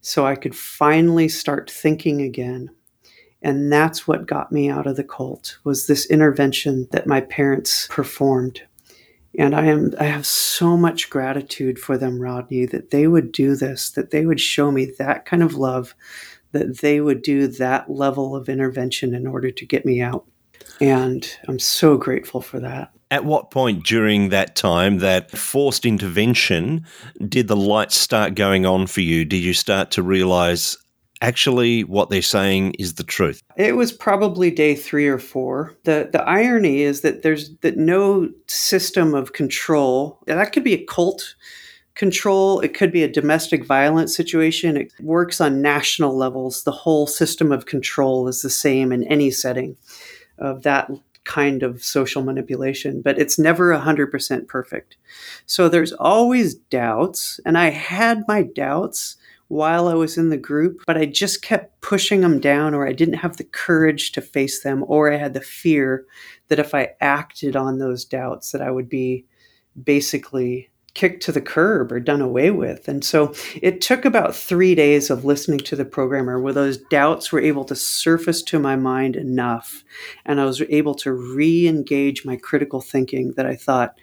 so 0.00 0.24
I 0.24 0.36
could 0.36 0.54
finally 0.54 1.28
start 1.28 1.70
thinking 1.70 2.22
again. 2.22 2.70
And 3.42 3.72
that's 3.72 4.08
what 4.08 4.26
got 4.26 4.52
me 4.52 4.68
out 4.70 4.86
of 4.86 4.96
the 4.96 5.04
cult 5.04 5.58
was 5.64 5.86
this 5.86 6.06
intervention 6.06 6.88
that 6.90 7.06
my 7.06 7.20
parents 7.20 7.86
performed. 7.90 8.62
And 9.38 9.54
I 9.54 9.66
am 9.66 9.92
I 10.00 10.04
have 10.04 10.26
so 10.26 10.76
much 10.76 11.10
gratitude 11.10 11.78
for 11.78 11.98
them, 11.98 12.18
Rodney, 12.20 12.64
that 12.66 12.90
they 12.90 13.06
would 13.06 13.32
do 13.32 13.54
this, 13.54 13.90
that 13.90 14.10
they 14.10 14.24
would 14.24 14.40
show 14.40 14.70
me 14.70 14.86
that 14.98 15.26
kind 15.26 15.42
of 15.42 15.54
love, 15.54 15.94
that 16.52 16.78
they 16.78 17.00
would 17.00 17.22
do 17.22 17.46
that 17.46 17.90
level 17.90 18.34
of 18.34 18.48
intervention 18.48 19.14
in 19.14 19.26
order 19.26 19.50
to 19.50 19.66
get 19.66 19.84
me 19.84 20.00
out. 20.00 20.24
And 20.80 21.28
I'm 21.48 21.58
so 21.58 21.96
grateful 21.96 22.40
for 22.40 22.60
that. 22.60 22.92
At 23.10 23.24
what 23.24 23.50
point 23.50 23.84
during 23.84 24.30
that 24.30 24.56
time, 24.56 24.98
that 24.98 25.30
forced 25.30 25.86
intervention, 25.86 26.84
did 27.28 27.46
the 27.48 27.56
lights 27.56 27.96
start 27.96 28.34
going 28.34 28.66
on 28.66 28.86
for 28.88 29.00
you? 29.00 29.24
Did 29.24 29.38
you 29.38 29.54
start 29.54 29.92
to 29.92 30.02
realize 30.02 30.76
actually 31.22 31.84
what 31.84 32.10
they're 32.10 32.20
saying 32.22 32.74
is 32.74 32.94
the 32.94 33.04
truth? 33.04 33.42
It 33.56 33.76
was 33.76 33.92
probably 33.92 34.50
day 34.50 34.74
three 34.74 35.06
or 35.06 35.18
four. 35.18 35.74
The 35.84 36.08
the 36.12 36.22
irony 36.22 36.82
is 36.82 37.02
that 37.02 37.22
there's 37.22 37.56
that 37.58 37.76
no 37.76 38.28
system 38.48 39.14
of 39.14 39.32
control. 39.32 40.18
That 40.26 40.52
could 40.52 40.64
be 40.64 40.74
a 40.74 40.84
cult 40.84 41.36
control. 41.96 42.60
It 42.60 42.74
could 42.74 42.92
be 42.92 43.02
a 43.02 43.08
domestic 43.08 43.64
violence 43.64 44.14
situation. 44.14 44.76
It 44.76 44.92
works 45.00 45.40
on 45.40 45.62
national 45.62 46.16
levels. 46.16 46.62
The 46.62 46.70
whole 46.70 47.06
system 47.06 47.50
of 47.50 47.66
control 47.66 48.28
is 48.28 48.42
the 48.42 48.50
same 48.50 48.92
in 48.92 49.02
any 49.04 49.30
setting 49.30 49.76
of 50.38 50.62
that 50.62 50.90
kind 51.24 51.64
of 51.64 51.82
social 51.82 52.22
manipulation, 52.22 53.02
but 53.02 53.18
it's 53.18 53.38
never 53.38 53.76
100% 53.76 54.46
perfect. 54.46 54.96
So 55.46 55.68
there's 55.68 55.92
always 55.92 56.54
doubts, 56.54 57.40
and 57.44 57.58
I 57.58 57.70
had 57.70 58.22
my 58.28 58.42
doubts 58.42 59.16
while 59.48 59.88
I 59.88 59.94
was 59.94 60.16
in 60.18 60.30
the 60.30 60.36
group, 60.36 60.82
but 60.86 60.96
I 60.96 61.06
just 61.06 61.42
kept 61.42 61.80
pushing 61.80 62.20
them 62.20 62.38
down, 62.38 62.74
or 62.74 62.86
I 62.86 62.92
didn't 62.92 63.14
have 63.14 63.38
the 63.38 63.44
courage 63.44 64.12
to 64.12 64.20
face 64.20 64.62
them, 64.62 64.84
or 64.86 65.10
I 65.10 65.16
had 65.16 65.34
the 65.34 65.40
fear 65.40 66.04
that 66.48 66.58
if 66.58 66.74
I 66.74 66.90
acted 67.00 67.56
on 67.56 67.78
those 67.78 68.04
doubts, 68.04 68.52
that 68.52 68.62
I 68.62 68.70
would 68.70 68.88
be 68.88 69.24
basically 69.82 70.70
kicked 70.96 71.22
to 71.22 71.30
the 71.30 71.42
curb 71.42 71.92
or 71.92 72.00
done 72.00 72.22
away 72.22 72.50
with. 72.50 72.88
And 72.88 73.04
so 73.04 73.34
it 73.60 73.82
took 73.82 74.06
about 74.06 74.34
three 74.34 74.74
days 74.74 75.10
of 75.10 75.26
listening 75.26 75.58
to 75.60 75.76
the 75.76 75.84
programmer 75.84 76.40
where 76.40 76.54
those 76.54 76.78
doubts 76.78 77.30
were 77.30 77.38
able 77.38 77.66
to 77.66 77.76
surface 77.76 78.42
to 78.44 78.58
my 78.58 78.76
mind 78.76 79.14
enough. 79.14 79.84
And 80.24 80.40
I 80.40 80.46
was 80.46 80.62
able 80.62 80.94
to 80.96 81.12
re 81.12 81.68
engage 81.68 82.24
my 82.24 82.36
critical 82.36 82.80
thinking 82.80 83.32
that 83.32 83.44
I 83.44 83.56
thought, 83.56 84.00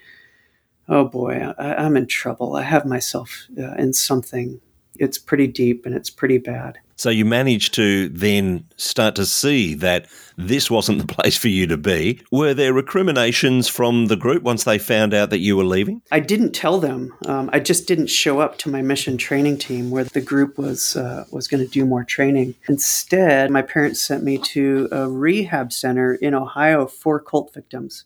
oh 0.88 1.05
boy, 1.05 1.51
I, 1.57 1.83
am 1.83 1.97
in 1.97 2.05
trouble. 2.05 2.55
I 2.55 2.62
have 2.62 2.85
myself 2.85 3.47
uh, 3.57 3.73
in 3.73 3.93
something. 3.93 4.62
It's 5.00 5.17
pretty 5.17 5.47
deep 5.47 5.85
and 5.85 5.95
it's 5.95 6.09
pretty 6.09 6.38
bad. 6.38 6.77
So 6.95 7.09
you 7.09 7.25
managed 7.25 7.73
to 7.73 8.07
then 8.09 8.65
start 8.77 9.15
to 9.15 9.25
see 9.25 9.73
that 9.75 10.07
this 10.38 10.69
wasn't 10.69 11.00
the 11.00 11.07
place 11.13 11.35
for 11.35 11.47
you 11.47 11.67
to 11.67 11.77
be. 11.77 12.21
Were 12.31 12.53
there 12.53 12.73
recriminations 12.73 13.67
from 13.67 14.07
the 14.07 14.15
group 14.15 14.43
once 14.43 14.63
they 14.63 14.77
found 14.77 15.13
out 15.13 15.29
that 15.31 15.39
you 15.39 15.57
were 15.57 15.63
leaving? 15.63 16.01
I 16.12 16.19
didn't 16.19 16.53
tell 16.53 16.79
them. 16.79 17.13
Um, 17.25 17.50
I 17.51 17.59
just 17.59 17.88
didn't 17.88 18.07
show 18.07 18.39
up 18.39 18.57
to 18.59 18.69
my 18.69 18.81
mission 18.81 19.17
training 19.17 19.57
team 19.57 19.89
where 19.89 20.03
the 20.03 20.21
group 20.21 20.57
was 20.57 20.95
uh, 20.95 21.25
was 21.31 21.47
going 21.47 21.63
to 21.63 21.69
do 21.69 21.85
more 21.85 22.03
training. 22.03 22.55
Instead, 22.69 23.50
my 23.51 23.62
parents 23.62 24.00
sent 24.00 24.23
me 24.23 24.38
to 24.38 24.88
a 24.91 25.09
rehab 25.09 25.73
center 25.73 26.15
in 26.15 26.33
Ohio 26.33 26.85
for 26.85 27.19
cult 27.19 27.53
victims, 27.53 28.05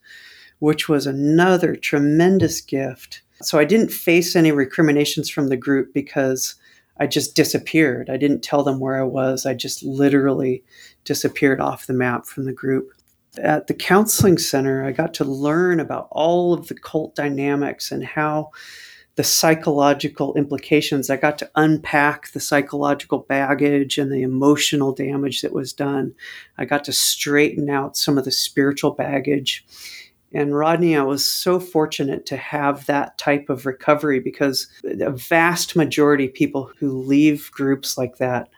which 0.59 0.87
was 0.87 1.05
another 1.05 1.75
tremendous 1.75 2.61
gift. 2.61 3.21
So 3.41 3.59
I 3.59 3.65
didn't 3.65 3.91
face 3.91 4.35
any 4.35 4.51
recriminations 4.51 5.29
from 5.29 5.49
the 5.49 5.57
group 5.57 5.93
because 5.93 6.55
I 6.99 7.07
just 7.07 7.35
disappeared. 7.35 8.09
I 8.09 8.17
didn't 8.17 8.41
tell 8.41 8.63
them 8.63 8.79
where 8.79 8.99
I 8.99 9.03
was. 9.03 9.45
I 9.45 9.53
just 9.53 9.83
literally 9.83 10.63
disappeared 11.03 11.61
off 11.61 11.87
the 11.87 11.93
map 11.93 12.25
from 12.25 12.45
the 12.45 12.53
group. 12.53 12.91
At 13.37 13.67
the 13.67 13.73
counseling 13.73 14.37
center, 14.37 14.83
I 14.83 14.91
got 14.91 15.13
to 15.15 15.23
learn 15.23 15.79
about 15.79 16.07
all 16.11 16.53
of 16.53 16.67
the 16.67 16.75
cult 16.75 17.15
dynamics 17.15 17.91
and 17.91 18.03
how 18.03 18.51
the 19.17 19.23
psychological 19.23 20.35
implications. 20.35 21.09
I 21.09 21.17
got 21.17 21.39
to 21.39 21.49
unpack 21.55 22.31
the 22.31 22.39
psychological 22.39 23.19
baggage 23.19 23.97
and 23.97 24.11
the 24.11 24.21
emotional 24.21 24.93
damage 24.93 25.41
that 25.41 25.53
was 25.53 25.73
done. 25.73 26.13
I 26.57 26.65
got 26.65 26.83
to 26.85 26.93
straighten 26.93 27.67
out 27.69 27.97
some 27.97 28.17
of 28.19 28.25
the 28.25 28.31
spiritual 28.31 28.91
baggage 28.91 29.65
and 30.33 30.55
Rodney, 30.55 30.97
I 30.97 31.03
was 31.03 31.25
so 31.25 31.59
fortunate 31.59 32.25
to 32.27 32.37
have 32.37 32.85
that 32.85 33.17
type 33.17 33.49
of 33.49 33.65
recovery 33.65 34.19
because 34.19 34.67
a 34.83 35.11
vast 35.11 35.75
majority 35.75 36.25
of 36.25 36.33
people 36.33 36.69
who 36.77 37.01
leave 37.01 37.49
groups 37.51 37.97
like 37.97 38.17
that 38.17 38.49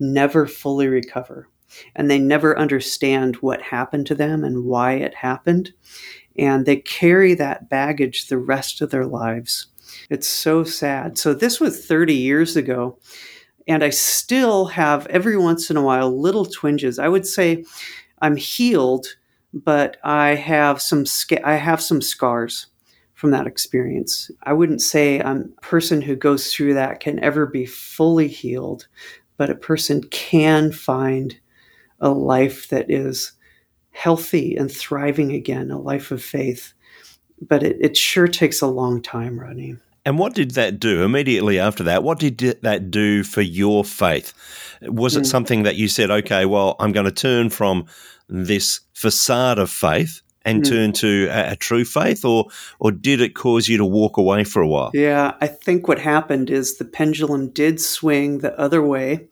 never 0.00 0.46
fully 0.46 0.88
recover. 0.88 1.48
And 1.94 2.10
they 2.10 2.18
never 2.18 2.58
understand 2.58 3.36
what 3.36 3.60
happened 3.60 4.06
to 4.06 4.14
them 4.14 4.42
and 4.42 4.64
why 4.64 4.94
it 4.94 5.14
happened. 5.14 5.72
And 6.38 6.64
they 6.64 6.76
carry 6.76 7.34
that 7.34 7.68
baggage 7.68 8.28
the 8.28 8.38
rest 8.38 8.80
of 8.80 8.90
their 8.90 9.04
lives. 9.04 9.66
It's 10.08 10.28
so 10.28 10.64
sad. 10.64 11.18
So, 11.18 11.34
this 11.34 11.60
was 11.60 11.84
30 11.84 12.14
years 12.14 12.56
ago. 12.56 12.98
And 13.66 13.84
I 13.84 13.90
still 13.90 14.64
have 14.66 15.06
every 15.08 15.36
once 15.36 15.68
in 15.68 15.76
a 15.76 15.82
while 15.82 16.18
little 16.18 16.46
twinges. 16.46 16.98
I 16.98 17.08
would 17.08 17.26
say 17.26 17.64
I'm 18.22 18.36
healed 18.36 19.08
but 19.64 19.96
I 20.04 20.34
have 20.34 20.80
some 20.80 21.04
I 21.44 21.54
have 21.54 21.80
some 21.80 22.00
scars 22.00 22.66
from 23.14 23.30
that 23.32 23.46
experience. 23.46 24.30
I 24.44 24.52
wouldn't 24.52 24.80
say 24.80 25.18
a 25.18 25.42
person 25.60 26.00
who 26.00 26.14
goes 26.14 26.52
through 26.52 26.74
that 26.74 27.00
can 27.00 27.18
ever 27.18 27.46
be 27.46 27.66
fully 27.66 28.28
healed, 28.28 28.86
but 29.36 29.50
a 29.50 29.56
person 29.56 30.02
can 30.10 30.70
find 30.70 31.38
a 32.00 32.10
life 32.10 32.68
that 32.68 32.90
is 32.90 33.32
healthy 33.90 34.54
and 34.56 34.70
thriving 34.70 35.32
again, 35.32 35.70
a 35.70 35.78
life 35.80 36.12
of 36.12 36.22
faith. 36.22 36.74
But 37.40 37.64
it, 37.64 37.76
it 37.80 37.96
sure 37.96 38.28
takes 38.28 38.60
a 38.60 38.66
long 38.66 39.02
time, 39.02 39.40
Rodney. 39.40 39.76
And 40.04 40.18
what 40.18 40.34
did 40.34 40.52
that 40.52 40.78
do 40.78 41.02
immediately 41.02 41.58
after 41.58 41.82
that? 41.84 42.02
What 42.02 42.18
did 42.18 42.38
that 42.38 42.90
do 42.90 43.24
for 43.24 43.42
your 43.42 43.84
faith? 43.84 44.32
Was 44.82 45.16
it 45.16 45.24
mm. 45.24 45.26
something 45.26 45.64
that 45.64 45.76
you 45.76 45.88
said, 45.88 46.10
okay, 46.10 46.46
well, 46.46 46.76
I'm 46.78 46.92
going 46.92 47.04
to 47.04 47.12
turn 47.12 47.50
from 47.50 47.86
this 48.28 48.80
facade 48.98 49.60
of 49.60 49.70
faith 49.70 50.22
and 50.44 50.62
mm. 50.62 50.68
turn 50.68 50.92
to 50.92 51.28
a, 51.30 51.52
a, 51.52 51.56
true 51.56 51.84
faith, 51.84 52.24
or 52.24 52.48
or 52.80 52.90
did 52.90 53.20
it 53.20 53.34
cause 53.34 53.68
you 53.68 53.76
to 53.76 53.84
walk 53.84 54.16
away 54.16 54.42
for 54.42 54.60
a 54.60 54.66
while? 54.66 54.90
Yeah, 54.92 55.34
I 55.40 55.46
think 55.46 55.86
what 55.86 56.00
happened 56.00 56.50
is 56.50 56.78
the 56.78 56.84
pendulum 56.84 57.50
did 57.50 57.80
swing 57.80 58.38
the 58.38 58.58
other 58.58 58.82
way. 58.82 59.28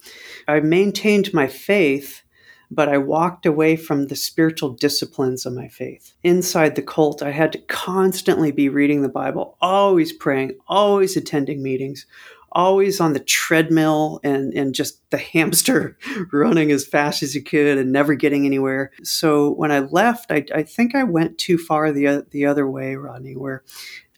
I 0.46 0.61
maintained 0.61 1.35
my 1.35 1.49
faith, 1.49 2.23
but 2.70 2.88
I 2.88 2.99
walked 2.99 3.44
away 3.44 3.75
from 3.76 4.06
the 4.06 4.14
spiritual 4.14 4.70
disciplines 4.70 5.44
of 5.44 5.54
my 5.54 5.66
faith. 5.66 6.14
Inside 6.23 6.76
the 6.76 6.82
cult, 6.82 7.20
I 7.23 7.30
had 7.30 7.52
to 7.52 7.58
constantly 7.58 8.52
be 8.52 8.68
reading 8.68 9.02
the 9.02 9.08
Bible, 9.08 9.56
always 9.61 10.12
praying, 10.12 10.52
always 10.68 11.16
attending 11.16 11.61
meetings, 11.61 12.06
always 12.52 13.00
on 13.00 13.12
the 13.12 13.20
treadmill 13.20 14.20
and, 14.24 14.52
and 14.54 14.74
just 14.74 15.08
the 15.10 15.18
hamster 15.32 15.98
running 16.32 16.70
as 16.70 16.86
fast 16.86 17.22
as 17.22 17.34
you 17.34 17.42
could 17.42 17.78
and 17.78 17.92
never 17.92 18.14
getting 18.14 18.46
anywhere. 18.46 18.92
So 19.02 19.50
when 19.50 19.72
I 19.72 19.80
left, 19.80 20.30
I, 20.30 20.44
I 20.54 20.62
think 20.62 20.94
I 20.94 21.04
went 21.04 21.38
too 21.38 21.58
far 21.58 21.92
the, 21.92 22.26
the 22.30 22.46
other 22.46 22.68
way, 22.68 22.96
Rodney, 22.96 23.36
where 23.36 23.62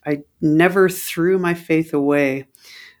I 0.05 0.23
never 0.41 0.89
threw 0.89 1.37
my 1.37 1.53
faith 1.53 1.93
away, 1.93 2.45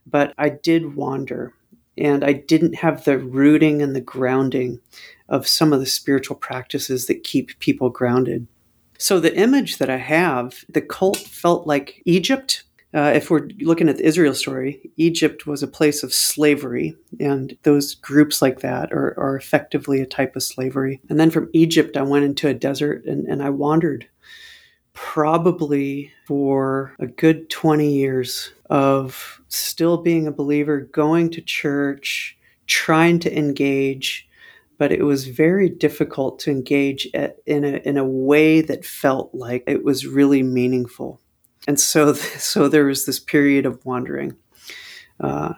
but 0.05 0.33
I 0.37 0.49
did 0.49 0.95
wander. 0.95 1.53
And 1.97 2.23
I 2.23 2.31
didn't 2.31 2.75
have 2.75 3.03
the 3.03 3.17
rooting 3.17 3.81
and 3.81 3.93
the 3.93 4.01
grounding 4.01 4.79
of 5.27 5.47
some 5.47 5.73
of 5.73 5.81
the 5.81 5.85
spiritual 5.85 6.37
practices 6.37 7.07
that 7.07 7.25
keep 7.25 7.59
people 7.59 7.89
grounded. 7.89 8.47
So, 8.97 9.19
the 9.19 9.35
image 9.35 9.77
that 9.77 9.89
I 9.89 9.97
have, 9.97 10.65
the 10.67 10.81
cult 10.81 11.17
felt 11.17 11.67
like 11.67 12.01
Egypt 12.05 12.63
uh, 12.93 13.11
if 13.13 13.29
we're 13.29 13.49
looking 13.59 13.87
at 13.87 13.97
the 13.97 14.05
Israel 14.05 14.33
story, 14.33 14.91
Egypt 14.97 15.45
was 15.45 15.61
a 15.61 15.67
place 15.67 16.01
of 16.01 16.13
slavery, 16.13 16.95
and 17.19 17.55
those 17.61 17.93
groups 17.93 18.41
like 18.41 18.61
that 18.61 18.91
are, 18.91 19.13
are 19.19 19.35
effectively 19.35 20.01
a 20.01 20.07
type 20.07 20.35
of 20.35 20.41
slavery. 20.41 20.99
And 21.07 21.19
then 21.19 21.29
from 21.29 21.49
Egypt, 21.53 21.97
I 21.97 22.01
went 22.01 22.25
into 22.25 22.47
a 22.47 22.53
desert 22.53 23.05
and, 23.05 23.27
and 23.27 23.43
I 23.43 23.51
wandered 23.51 24.07
probably 24.93 26.11
for 26.25 26.95
a 26.99 27.05
good 27.05 27.49
20 27.51 27.93
years 27.93 28.51
of 28.71 29.39
still 29.49 29.97
being 29.97 30.25
a 30.25 30.31
believer, 30.31 30.81
going 30.81 31.29
to 31.31 31.41
church, 31.41 32.37
trying 32.65 33.19
to 33.19 33.37
engage, 33.37 34.27
but 34.79 34.91
it 34.91 35.03
was 35.03 35.27
very 35.27 35.69
difficult 35.69 36.39
to 36.39 36.51
engage 36.51 37.07
at, 37.13 37.37
in, 37.45 37.63
a, 37.63 37.77
in 37.87 37.97
a 37.97 38.05
way 38.05 38.61
that 38.61 38.83
felt 38.83 39.33
like 39.33 39.63
it 39.67 39.83
was 39.83 40.07
really 40.07 40.41
meaningful 40.41 41.21
and 41.69 41.79
so 41.79 42.13
so 42.51 42.67
there 42.67 42.85
was 42.85 43.05
this 43.05 43.19
period 43.19 43.65
of 43.65 43.85
wandering 43.85 44.35
uh, 45.21 45.53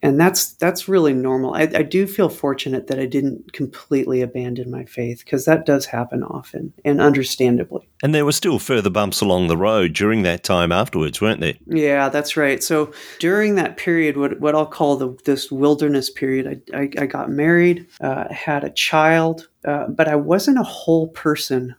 and 0.00 0.20
that's 0.20 0.52
that's 0.54 0.86
really 0.86 1.12
normal. 1.12 1.54
I, 1.54 1.62
I, 1.62 1.82
do 1.82 2.06
feel 2.06 2.28
fortunate 2.28 2.86
that 2.86 3.00
I 3.00 3.06
didn't 3.06 3.52
completely 3.52 4.22
abandon 4.22 4.70
my 4.70 4.84
faith 4.84 5.24
because 5.24 5.44
that 5.46 5.66
does 5.66 5.86
happen 5.86 6.22
often 6.22 6.72
and 6.84 7.00
understandably. 7.00 7.88
And 8.02 8.14
there 8.14 8.24
were 8.24 8.32
still 8.32 8.60
further 8.60 8.90
bumps 8.90 9.20
along 9.20 9.48
the 9.48 9.56
road 9.56 9.94
during 9.94 10.22
that 10.22 10.44
time 10.44 10.70
afterwards, 10.70 11.20
weren't 11.20 11.40
there? 11.40 11.54
Yeah, 11.66 12.10
that's 12.10 12.36
right. 12.36 12.62
So 12.62 12.92
during 13.18 13.56
that 13.56 13.76
period, 13.76 14.16
what 14.16 14.38
what 14.38 14.54
I'll 14.54 14.66
call 14.66 14.96
the 14.96 15.16
this 15.24 15.50
wilderness 15.50 16.10
period, 16.10 16.62
I 16.72 16.78
I, 16.78 16.90
I 16.98 17.06
got 17.06 17.30
married, 17.30 17.88
uh, 18.00 18.32
had 18.32 18.62
a 18.62 18.70
child, 18.70 19.48
uh, 19.64 19.88
but 19.88 20.06
I 20.06 20.14
wasn't 20.14 20.60
a 20.60 20.64
whole 20.64 21.08
person 21.08 21.74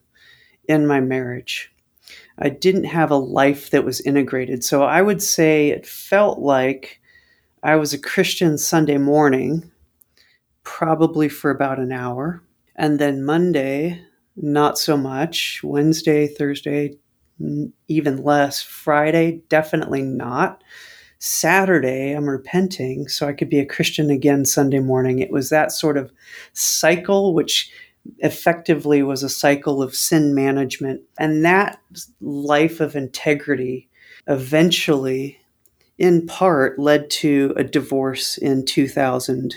in 0.68 0.86
my 0.86 1.00
marriage. 1.00 1.72
I 2.40 2.50
didn't 2.50 2.86
have 2.86 3.12
a 3.12 3.18
life 3.18 3.70
that 3.72 3.86
was 3.86 4.02
integrated. 4.02 4.64
So 4.64 4.84
I 4.84 5.02
would 5.02 5.22
say 5.22 5.70
it 5.70 5.86
felt 5.86 6.40
like 6.40 7.02
I 7.64 7.76
was 7.76 7.94
a 7.94 8.00
Christian 8.00 8.58
Sunday 8.58 8.98
morning, 8.98 9.70
probably 10.64 11.28
for 11.28 11.52
about 11.52 11.80
an 11.80 11.92
hour. 11.92 12.42
And 12.76 12.98
then 12.98 13.26
Monday, 13.26 14.02
not 14.38 14.78
so 14.78 14.96
much. 14.96 15.60
Wednesday, 15.64 16.28
Thursday, 16.28 16.98
even 17.90 18.24
less. 18.24 18.62
Friday, 18.62 19.42
definitely 19.50 20.02
not. 20.02 20.64
Saturday, 21.22 22.14
I'm 22.14 22.30
repenting 22.30 23.10
so 23.10 23.28
I 23.28 23.34
could 23.34 23.50
be 23.50 23.60
a 23.60 23.66
Christian 23.66 24.10
again 24.10 24.46
Sunday 24.46 24.80
morning. 24.80 25.20
It 25.20 25.32
was 25.32 25.50
that 25.50 25.74
sort 25.74 25.98
of 25.98 26.14
cycle, 26.54 27.34
which 27.34 27.70
effectively 28.20 29.04
was 29.04 29.24
a 29.24 29.30
cycle 29.30 29.82
of 29.82 29.96
sin 29.96 30.34
management. 30.34 31.02
And 31.18 31.46
that 31.46 31.80
life 32.22 32.80
of 32.80 32.96
integrity 32.96 33.88
eventually 34.28 35.40
in 35.98 36.26
part 36.26 36.80
led 36.80 37.10
to 37.10 37.54
a 37.58 37.64
divorce 37.64 38.38
in 38.38 38.66
2000, 38.66 39.56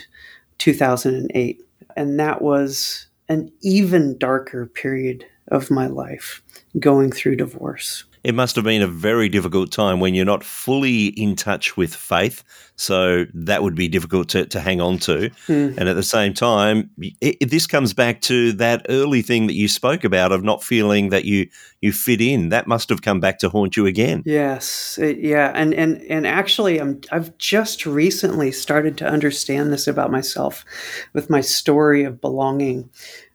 2008. 0.57 1.61
And 1.95 2.19
that 2.19 2.41
was 2.41 3.07
an 3.29 3.51
even 3.61 4.17
darker 4.17 4.65
period 4.65 5.25
of 5.47 5.71
my 5.71 5.87
life 5.87 6.41
going 6.79 7.11
through 7.11 7.37
divorce 7.37 8.03
it 8.23 8.33
must 8.33 8.55
have 8.55 8.63
been 8.63 8.81
a 8.81 8.87
very 8.87 9.27
difficult 9.27 9.71
time 9.71 9.99
when 9.99 10.13
you're 10.13 10.25
not 10.25 10.43
fully 10.43 11.07
in 11.07 11.35
touch 11.35 11.75
with 11.75 11.93
faith. 11.93 12.43
So 12.75 13.25
that 13.33 13.61
would 13.61 13.75
be 13.75 13.87
difficult 13.87 14.29
to, 14.29 14.45
to 14.45 14.59
hang 14.59 14.81
on 14.81 14.97
to. 14.99 15.29
Mm. 15.47 15.77
And 15.77 15.89
at 15.89 15.95
the 15.95 16.03
same 16.03 16.33
time, 16.33 16.89
it, 16.97 17.37
it, 17.39 17.51
this 17.51 17.67
comes 17.67 17.93
back 17.93 18.21
to 18.21 18.53
that 18.53 18.85
early 18.89 19.21
thing 19.21 19.47
that 19.47 19.53
you 19.53 19.67
spoke 19.67 20.03
about 20.03 20.31
of 20.31 20.43
not 20.43 20.63
feeling 20.63 21.09
that 21.09 21.25
you 21.25 21.49
you 21.81 21.91
fit 21.91 22.21
in. 22.21 22.49
That 22.49 22.65
must 22.65 22.89
have 22.89 23.01
come 23.01 23.19
back 23.19 23.39
to 23.39 23.49
haunt 23.49 23.75
you 23.75 23.85
again. 23.85 24.23
Yes, 24.25 24.97
it, 24.97 25.19
yeah, 25.19 25.51
and 25.53 25.73
and 25.73 26.01
and 26.03 26.25
actually, 26.25 26.79
I'm 26.79 27.01
I've 27.11 27.37
just 27.37 27.85
recently 27.85 28.51
started 28.51 28.97
to 28.99 29.05
understand 29.05 29.71
this 29.71 29.87
about 29.87 30.11
myself 30.11 30.65
with 31.13 31.29
my 31.29 31.41
story 31.41 32.05
of 32.05 32.21
belonging, 32.21 32.89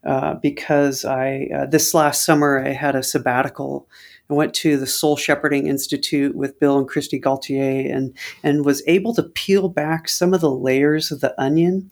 uh, 0.05 0.35
because 0.35 1.05
I 1.05 1.49
uh, 1.55 1.67
this 1.67 1.95
last 1.95 2.25
summer 2.25 2.65
I 2.65 2.71
had 2.71 2.97
a 2.97 3.03
sabbatical 3.03 3.87
I 4.31 4.35
went 4.35 4.53
to 4.55 4.77
the 4.77 4.87
Soul 4.87 5.17
Shepherding 5.17 5.67
Institute 5.67 6.37
with 6.37 6.61
Bill 6.61 6.77
and 6.77 6.89
Kristi 6.89 7.19
Gaultiere 7.19 7.91
and, 7.91 8.15
and 8.43 8.65
was 8.65 8.83
able 8.87 9.15
to 9.15 9.23
peel 9.23 9.71
back 9.71 10.07
some 10.07 10.35
of 10.35 10.43
the 10.43 10.51
layers 10.51 11.11
of 11.11 11.21
the 11.21 11.35
onion 11.41 11.91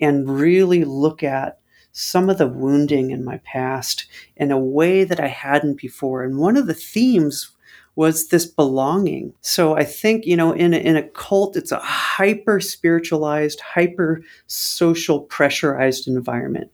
and 0.00 0.30
really 0.30 0.84
look 0.84 1.24
at 1.24 1.58
some 1.90 2.30
of 2.30 2.38
the 2.38 2.46
wounding 2.46 3.10
in 3.10 3.24
my 3.24 3.38
past 3.38 4.06
in 4.36 4.52
a 4.52 4.58
way 4.58 5.02
that 5.02 5.18
I 5.18 5.26
hadn't 5.26 5.80
before. 5.80 6.22
And 6.22 6.38
one 6.38 6.56
of 6.56 6.68
the 6.68 6.74
themes 6.74 7.50
was 7.96 8.28
this 8.28 8.46
belonging. 8.46 9.34
So 9.40 9.76
I 9.76 9.84
think, 9.84 10.24
you 10.24 10.36
know, 10.36 10.52
in 10.52 10.72
a, 10.72 10.78
in 10.78 10.96
a 10.96 11.08
cult, 11.08 11.56
it's 11.56 11.72
a 11.72 11.80
hyper 11.80 12.60
spiritualized, 12.60 13.60
hyper 13.60 14.22
social 14.46 15.20
pressurized 15.20 16.06
environment. 16.06 16.70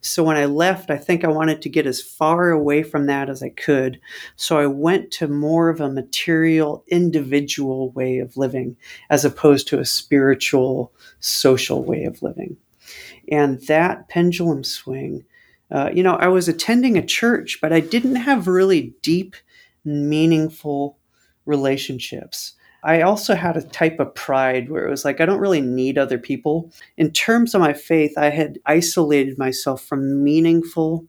So 0.00 0.22
when 0.22 0.36
I 0.36 0.46
left, 0.46 0.90
I 0.90 0.96
think 0.96 1.24
I 1.24 1.28
wanted 1.28 1.62
to 1.62 1.68
get 1.68 1.86
as 1.86 2.00
far 2.00 2.50
away 2.50 2.82
from 2.82 3.06
that 3.06 3.28
as 3.28 3.42
I 3.42 3.50
could. 3.50 4.00
So 4.36 4.58
I 4.58 4.66
went 4.66 5.10
to 5.12 5.28
more 5.28 5.68
of 5.68 5.80
a 5.80 5.90
material, 5.90 6.84
individual 6.88 7.90
way 7.90 8.18
of 8.18 8.36
living 8.36 8.76
as 9.10 9.24
opposed 9.24 9.68
to 9.68 9.78
a 9.78 9.84
spiritual, 9.84 10.92
social 11.20 11.82
way 11.84 12.04
of 12.04 12.22
living. 12.22 12.56
And 13.30 13.60
that 13.66 14.08
pendulum 14.08 14.64
swing, 14.64 15.24
uh, 15.70 15.90
you 15.92 16.02
know, 16.02 16.16
I 16.16 16.28
was 16.28 16.48
attending 16.48 16.96
a 16.96 17.06
church, 17.06 17.58
but 17.60 17.72
I 17.72 17.80
didn't 17.80 18.16
have 18.16 18.46
really 18.46 18.94
deep, 19.02 19.34
meaningful 19.84 20.98
relationships. 21.46 22.52
I 22.84 23.00
also 23.00 23.34
had 23.34 23.56
a 23.56 23.62
type 23.62 23.98
of 23.98 24.14
pride 24.14 24.68
where 24.68 24.86
it 24.86 24.90
was 24.90 25.06
like, 25.06 25.20
I 25.20 25.26
don't 25.26 25.40
really 25.40 25.62
need 25.62 25.96
other 25.96 26.18
people. 26.18 26.70
In 26.98 27.10
terms 27.12 27.54
of 27.54 27.62
my 27.62 27.72
faith, 27.72 28.12
I 28.18 28.28
had 28.28 28.58
isolated 28.66 29.38
myself 29.38 29.82
from 29.82 30.22
meaningful 30.22 31.06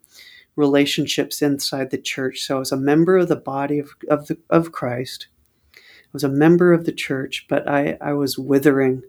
relationships 0.56 1.42
inside 1.42 1.92
the 1.92 1.98
church. 1.98 2.40
So 2.40 2.56
I 2.56 2.60
was 2.60 2.72
a 2.72 2.78
member 2.78 3.18
of 3.18 3.28
the 3.28 3.36
body 3.36 3.80
of, 3.80 3.92
of, 4.10 4.28
the, 4.28 4.38
of 4.50 4.72
Christ. 4.72 5.28
I 5.76 6.14
was 6.14 6.24
a 6.24 6.30
member 6.30 6.72
of 6.72 6.86
the 6.86 6.94
church, 6.94 7.46
but 7.50 7.68
I, 7.68 7.98
I 8.00 8.14
was 8.14 8.40
withering 8.40 9.04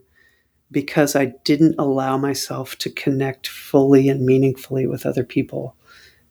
because 0.69 1.15
I 1.15 1.27
didn't 1.45 1.75
allow 1.79 2.17
myself 2.17 2.77
to 2.79 2.89
connect 2.89 3.47
fully 3.47 4.09
and 4.09 4.25
meaningfully 4.25 4.87
with 4.87 5.05
other 5.05 5.23
people. 5.23 5.77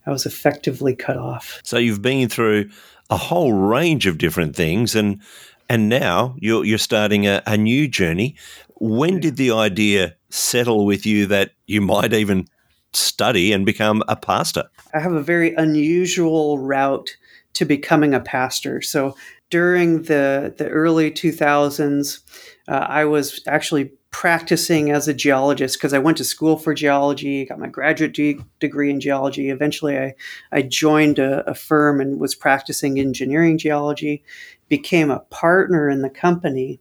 I 0.04 0.10
was 0.10 0.26
effectively 0.26 0.94
cut 0.94 1.16
off. 1.16 1.62
So 1.64 1.78
you've 1.78 2.02
been 2.02 2.28
through 2.28 2.68
a 3.08 3.16
whole 3.16 3.54
range 3.54 4.06
of 4.06 4.18
different 4.18 4.54
things 4.54 4.94
and 4.94 5.22
and 5.68 5.88
now 5.88 6.36
you're 6.38 6.64
you're 6.64 6.78
starting 6.78 7.26
a, 7.26 7.42
a 7.46 7.56
new 7.56 7.88
journey. 7.88 8.36
When 8.76 9.20
did 9.20 9.36
the 9.36 9.52
idea 9.52 10.16
settle 10.30 10.84
with 10.84 11.06
you 11.06 11.26
that 11.26 11.52
you 11.66 11.80
might 11.80 12.12
even 12.12 12.46
study 12.92 13.52
and 13.52 13.64
become 13.64 14.02
a 14.08 14.16
pastor? 14.16 14.64
I 14.94 15.00
have 15.00 15.12
a 15.12 15.22
very 15.22 15.54
unusual 15.54 16.58
route 16.58 17.16
to 17.54 17.64
becoming 17.64 18.14
a 18.14 18.20
pastor. 18.20 18.82
So 18.82 19.16
during 19.50 20.02
the 20.02 20.54
the 20.56 20.68
early 20.68 21.10
2000s, 21.10 22.20
uh, 22.68 22.86
I 22.88 23.04
was 23.04 23.40
actually 23.46 23.92
practicing 24.10 24.90
as 24.90 25.08
a 25.08 25.14
geologist 25.14 25.76
because 25.76 25.92
I 25.92 25.98
went 25.98 26.16
to 26.18 26.24
school 26.24 26.56
for 26.56 26.72
geology, 26.72 27.44
got 27.44 27.58
my 27.58 27.66
graduate 27.66 28.14
de- 28.14 28.38
degree 28.60 28.90
in 28.90 29.00
geology. 29.00 29.50
Eventually, 29.50 29.98
I, 29.98 30.14
I 30.52 30.62
joined 30.62 31.18
a, 31.18 31.48
a, 31.48 31.54
firm 31.54 32.00
and 32.00 32.18
was 32.18 32.34
practicing 32.34 32.98
engineering 32.98 33.58
geology 33.58 34.22
became 34.68 35.10
a 35.10 35.20
partner 35.20 35.88
in 35.88 36.02
the 36.02 36.10
company, 36.10 36.80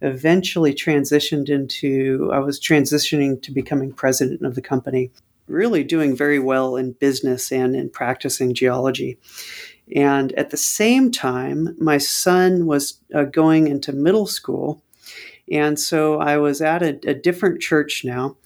eventually 0.00 0.74
transitioned 0.74 1.48
into, 1.48 2.30
I 2.32 2.38
was 2.38 2.60
transitioning 2.60 3.40
to 3.42 3.52
becoming 3.52 3.92
president 3.92 4.44
of 4.44 4.54
the 4.54 4.62
company, 4.62 5.10
really 5.46 5.84
doing 5.84 6.16
very 6.16 6.38
well 6.38 6.76
in 6.76 6.92
business 6.92 7.50
and 7.50 7.74
in 7.74 7.90
practicing 7.90 8.54
geology. 8.54 9.18
And 9.94 10.32
at 10.32 10.50
the 10.50 10.56
same 10.56 11.10
time, 11.10 11.76
my 11.78 11.98
son 11.98 12.66
was 12.66 13.00
uh, 13.14 13.24
going 13.24 13.68
into 13.68 13.92
middle 13.92 14.26
school. 14.26 14.82
And 15.50 15.78
so 15.78 16.18
I 16.20 16.38
was 16.38 16.60
at 16.60 16.82
a, 16.82 16.98
a 17.08 17.14
different 17.14 17.60
church 17.60 18.02
now 18.04 18.36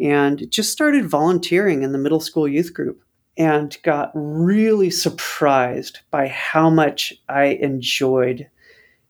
and 0.00 0.50
just 0.50 0.72
started 0.72 1.08
volunteering 1.08 1.82
in 1.82 1.92
the 1.92 1.98
middle 1.98 2.20
school 2.20 2.48
youth 2.48 2.72
group 2.72 3.02
and 3.36 3.76
got 3.82 4.10
really 4.14 4.90
surprised 4.90 6.00
by 6.10 6.28
how 6.28 6.68
much 6.68 7.14
I 7.28 7.44
enjoyed 7.60 8.48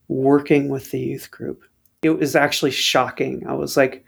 working 0.07 0.69
with 0.69 0.91
the 0.91 0.99
youth 0.99 1.31
group. 1.31 1.63
It 2.03 2.11
was 2.11 2.35
actually 2.35 2.71
shocking. 2.71 3.45
I 3.47 3.53
was 3.53 3.75
like, 3.75 4.05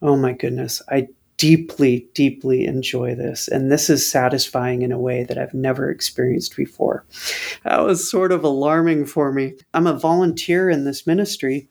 oh 0.00 0.16
my 0.16 0.32
goodness, 0.32 0.80
I 0.88 1.08
deeply, 1.36 2.08
deeply 2.14 2.66
enjoy 2.66 3.14
this. 3.14 3.48
And 3.48 3.70
this 3.70 3.88
is 3.88 4.10
satisfying 4.10 4.82
in 4.82 4.92
a 4.92 4.98
way 4.98 5.24
that 5.24 5.38
I've 5.38 5.54
never 5.54 5.90
experienced 5.90 6.56
before. 6.56 7.04
That 7.64 7.84
was 7.84 8.10
sort 8.10 8.32
of 8.32 8.44
alarming 8.44 9.06
for 9.06 9.32
me. 9.32 9.54
I'm 9.74 9.86
a 9.86 9.98
volunteer 9.98 10.68
in 10.68 10.84
this 10.84 11.06
ministry 11.06 11.68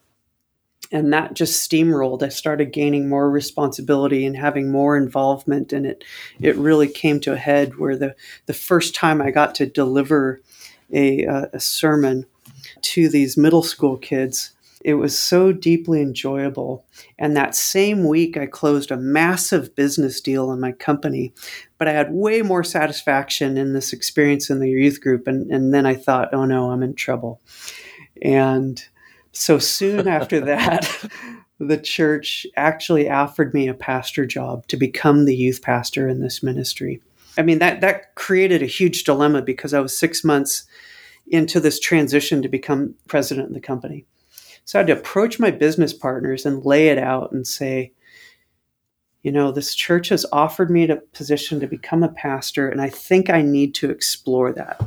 and 0.92 1.12
that 1.14 1.34
just 1.34 1.70
steamrolled. 1.70 2.24
I 2.24 2.30
started 2.30 2.72
gaining 2.72 3.10
more 3.10 3.30
responsibility 3.30 4.26
and 4.26 4.38
having 4.38 4.72
more 4.72 4.98
involvement, 4.98 5.74
and 5.74 5.86
it 5.86 6.04
it 6.40 6.56
really 6.56 6.88
came 6.88 7.20
to 7.22 7.34
a 7.34 7.38
head 7.38 7.78
where 7.78 7.96
the 7.96 8.16
the 8.46 8.54
first 8.54 8.96
time 8.96 9.22
I 9.22 9.32
got 9.32 9.56
to 9.56 9.66
deliver 9.66 10.42
a, 10.94 11.24
a 11.24 11.60
sermon 11.60 12.26
to 12.82 13.10
these 13.10 13.38
middle 13.38 13.64
school 13.64 13.98
kids, 13.98 14.52
it 14.82 14.94
was 14.94 15.18
so 15.18 15.52
deeply 15.52 16.02
enjoyable. 16.02 16.86
And 17.20 17.36
that 17.36 17.56
same 17.56 18.08
week, 18.08 18.38
I 18.38 18.46
closed 18.46 18.92
a 18.92 18.98
massive 18.98 19.76
business 19.76 20.22
deal 20.22 20.52
in 20.52 20.60
my 20.60 20.72
company, 20.72 21.34
but 21.78 21.88
I 21.88 21.92
had 21.92 22.14
way 22.14 22.42
more 22.42 22.64
satisfaction 22.64 23.58
in 23.58 23.74
this 23.74 23.92
experience 23.92 24.50
in 24.50 24.60
the 24.60 24.70
youth 24.70 25.02
group, 25.02 25.28
and 25.28 25.52
and 25.52 25.74
then 25.74 25.86
I 25.86 25.96
thought, 25.96 26.34
oh 26.34 26.46
no, 26.46 26.72
I'm 26.72 26.84
in 26.84 26.94
trouble, 26.94 27.42
and 28.22 28.84
so 29.38 29.60
soon 29.60 30.08
after 30.08 30.40
that, 30.42 30.90
the 31.60 31.78
church 31.78 32.46
actually 32.56 33.10
offered 33.10 33.54
me 33.54 33.68
a 33.68 33.74
pastor 33.74 34.26
job 34.26 34.68
to 34.68 34.78
become 34.78 35.26
the 35.26 35.36
youth 35.36 35.62
pastor 35.62 36.08
in 36.08 36.22
this 36.22 36.44
ministry. 36.44 37.02
I 37.38 37.44
mean, 37.44 37.60
that, 37.60 37.82
that 37.82 38.16
created 38.16 38.62
a 38.62 38.68
huge 38.68 39.04
dilemma 39.04 39.42
because 39.42 39.74
I 39.74 39.80
was 39.80 39.98
six 39.98 40.24
months 40.24 40.66
into 41.28 41.60
this 41.60 41.80
transition 41.80 42.42
to 42.42 42.50
become 42.50 42.96
president 43.08 43.50
of 43.50 43.54
the 43.54 43.60
company. 43.60 44.06
So 44.66 44.80
I 44.80 44.82
had 44.82 44.88
to 44.88 44.94
approach 44.94 45.40
my 45.40 45.52
business 45.52 45.94
partners 45.94 46.46
and 46.46 46.66
lay 46.66 46.90
it 46.90 46.98
out 46.98 47.32
and 47.32 47.46
say, 47.46 47.94
you 49.24 49.32
know, 49.32 49.52
this 49.52 49.76
church 49.76 50.10
has 50.10 50.26
offered 50.32 50.70
me 50.70 50.90
a 50.90 50.98
position 50.98 51.60
to 51.60 51.68
become 51.68 52.04
a 52.04 52.10
pastor, 52.10 52.70
and 52.70 52.82
I 52.82 52.90
think 52.90 53.30
I 53.30 53.42
need 53.42 53.76
to 53.76 53.90
explore 53.90 54.54
that. 54.54 54.82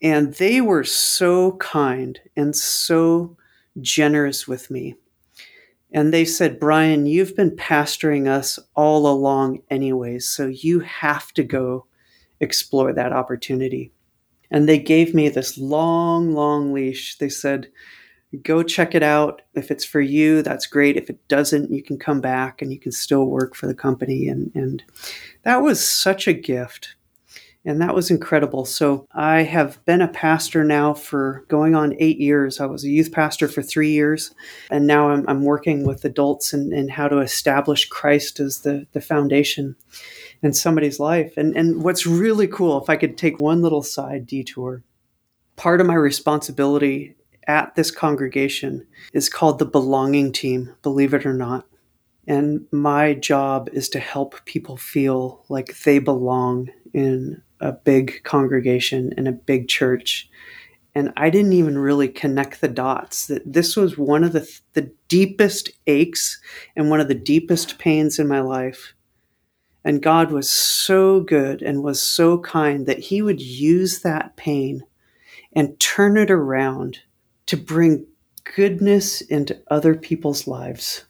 And 0.00 0.34
they 0.34 0.60
were 0.60 0.84
so 0.84 1.52
kind 1.52 2.20
and 2.36 2.54
so 2.54 3.36
generous 3.80 4.46
with 4.46 4.70
me. 4.70 4.96
And 5.90 6.12
they 6.12 6.24
said, 6.24 6.60
Brian, 6.60 7.06
you've 7.06 7.34
been 7.34 7.56
pastoring 7.56 8.28
us 8.28 8.58
all 8.74 9.06
along, 9.06 9.62
anyways, 9.70 10.28
so 10.28 10.46
you 10.46 10.80
have 10.80 11.32
to 11.32 11.42
go 11.42 11.86
explore 12.40 12.92
that 12.92 13.12
opportunity. 13.12 13.92
And 14.50 14.68
they 14.68 14.78
gave 14.78 15.14
me 15.14 15.28
this 15.28 15.58
long, 15.58 16.34
long 16.34 16.72
leash. 16.72 17.16
They 17.18 17.28
said, 17.28 17.68
go 18.42 18.62
check 18.62 18.94
it 18.94 19.02
out. 19.02 19.42
If 19.54 19.70
it's 19.70 19.84
for 19.84 20.00
you, 20.00 20.42
that's 20.42 20.66
great. 20.66 20.96
If 20.96 21.08
it 21.10 21.26
doesn't, 21.28 21.70
you 21.70 21.82
can 21.82 21.98
come 21.98 22.20
back 22.20 22.60
and 22.60 22.72
you 22.72 22.78
can 22.78 22.92
still 22.92 23.26
work 23.26 23.54
for 23.54 23.66
the 23.66 23.74
company. 23.74 24.28
And, 24.28 24.52
and 24.54 24.82
that 25.42 25.62
was 25.62 25.86
such 25.86 26.28
a 26.28 26.32
gift. 26.32 26.96
And 27.68 27.82
that 27.82 27.94
was 27.94 28.10
incredible. 28.10 28.64
So 28.64 29.06
I 29.12 29.42
have 29.42 29.84
been 29.84 30.00
a 30.00 30.08
pastor 30.08 30.64
now 30.64 30.94
for 30.94 31.44
going 31.48 31.74
on 31.74 31.94
eight 31.98 32.18
years. 32.18 32.60
I 32.60 32.64
was 32.64 32.82
a 32.82 32.88
youth 32.88 33.12
pastor 33.12 33.46
for 33.46 33.60
three 33.60 33.90
years. 33.90 34.34
And 34.70 34.86
now 34.86 35.10
I'm, 35.10 35.28
I'm 35.28 35.44
working 35.44 35.84
with 35.84 36.02
adults 36.06 36.54
and, 36.54 36.72
and 36.72 36.90
how 36.90 37.08
to 37.08 37.18
establish 37.18 37.86
Christ 37.86 38.40
as 38.40 38.60
the, 38.60 38.86
the 38.92 39.02
foundation 39.02 39.76
in 40.42 40.54
somebody's 40.54 40.98
life. 40.98 41.34
And, 41.36 41.54
and 41.58 41.84
what's 41.84 42.06
really 42.06 42.46
cool, 42.46 42.82
if 42.82 42.88
I 42.88 42.96
could 42.96 43.18
take 43.18 43.38
one 43.38 43.60
little 43.60 43.82
side 43.82 44.26
detour, 44.26 44.82
part 45.56 45.82
of 45.82 45.86
my 45.86 45.94
responsibility 45.94 47.16
at 47.46 47.74
this 47.74 47.90
congregation 47.90 48.86
is 49.12 49.28
called 49.28 49.58
the 49.58 49.66
belonging 49.66 50.32
team, 50.32 50.74
believe 50.80 51.12
it 51.12 51.26
or 51.26 51.34
not. 51.34 51.66
And 52.26 52.66
my 52.72 53.12
job 53.12 53.68
is 53.74 53.90
to 53.90 54.00
help 54.00 54.42
people 54.46 54.78
feel 54.78 55.44
like 55.50 55.78
they 55.80 55.98
belong 55.98 56.70
in 56.94 57.42
a 57.60 57.72
big 57.72 58.22
congregation 58.24 59.12
in 59.16 59.26
a 59.26 59.32
big 59.32 59.68
church. 59.68 60.28
And 60.94 61.12
I 61.16 61.30
didn't 61.30 61.52
even 61.52 61.78
really 61.78 62.08
connect 62.08 62.60
the 62.60 62.68
dots 62.68 63.26
that 63.26 63.42
this 63.50 63.76
was 63.76 63.96
one 63.96 64.24
of 64.24 64.32
the, 64.32 64.48
the 64.72 64.90
deepest 65.08 65.70
aches 65.86 66.40
and 66.74 66.90
one 66.90 67.00
of 67.00 67.08
the 67.08 67.14
deepest 67.14 67.78
pains 67.78 68.18
in 68.18 68.26
my 68.26 68.40
life. 68.40 68.94
And 69.84 70.02
God 70.02 70.32
was 70.32 70.50
so 70.50 71.20
good 71.20 71.62
and 71.62 71.82
was 71.82 72.02
so 72.02 72.38
kind 72.38 72.86
that 72.86 72.98
He 72.98 73.22
would 73.22 73.40
use 73.40 74.00
that 74.00 74.36
pain 74.36 74.82
and 75.52 75.78
turn 75.78 76.16
it 76.16 76.30
around 76.30 76.98
to 77.46 77.56
bring 77.56 78.06
goodness 78.56 79.20
into 79.20 79.60
other 79.70 79.94
people's 79.94 80.46
lives. 80.46 81.04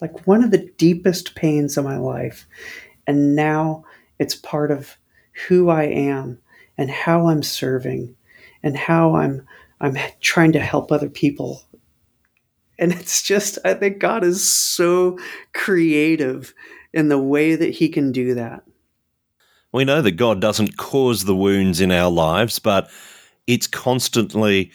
Like 0.00 0.26
one 0.26 0.42
of 0.42 0.50
the 0.50 0.70
deepest 0.78 1.34
pains 1.34 1.76
of 1.76 1.84
my 1.84 1.98
life. 1.98 2.46
And 3.06 3.36
now 3.36 3.84
it's 4.18 4.34
part 4.34 4.70
of 4.70 4.96
who 5.48 5.68
I 5.68 5.84
am 5.84 6.38
and 6.76 6.90
how 6.90 7.28
I'm 7.28 7.42
serving 7.42 8.14
and 8.62 8.76
how 8.76 9.16
I'm 9.16 9.46
I'm 9.80 9.96
trying 10.20 10.52
to 10.52 10.60
help 10.60 10.92
other 10.92 11.08
people. 11.08 11.62
And 12.78 12.92
it's 12.92 13.22
just 13.22 13.58
I 13.64 13.74
think 13.74 13.98
God 13.98 14.24
is 14.24 14.46
so 14.46 15.18
creative 15.52 16.54
in 16.92 17.08
the 17.08 17.18
way 17.18 17.54
that 17.54 17.70
he 17.70 17.88
can 17.88 18.12
do 18.12 18.34
that. 18.34 18.62
We 19.72 19.84
know 19.84 20.02
that 20.02 20.12
God 20.12 20.40
doesn't 20.40 20.76
cause 20.76 21.24
the 21.24 21.36
wounds 21.36 21.80
in 21.80 21.92
our 21.92 22.10
lives, 22.10 22.58
but 22.58 22.90
it's 23.46 23.68
constantly 23.68 24.72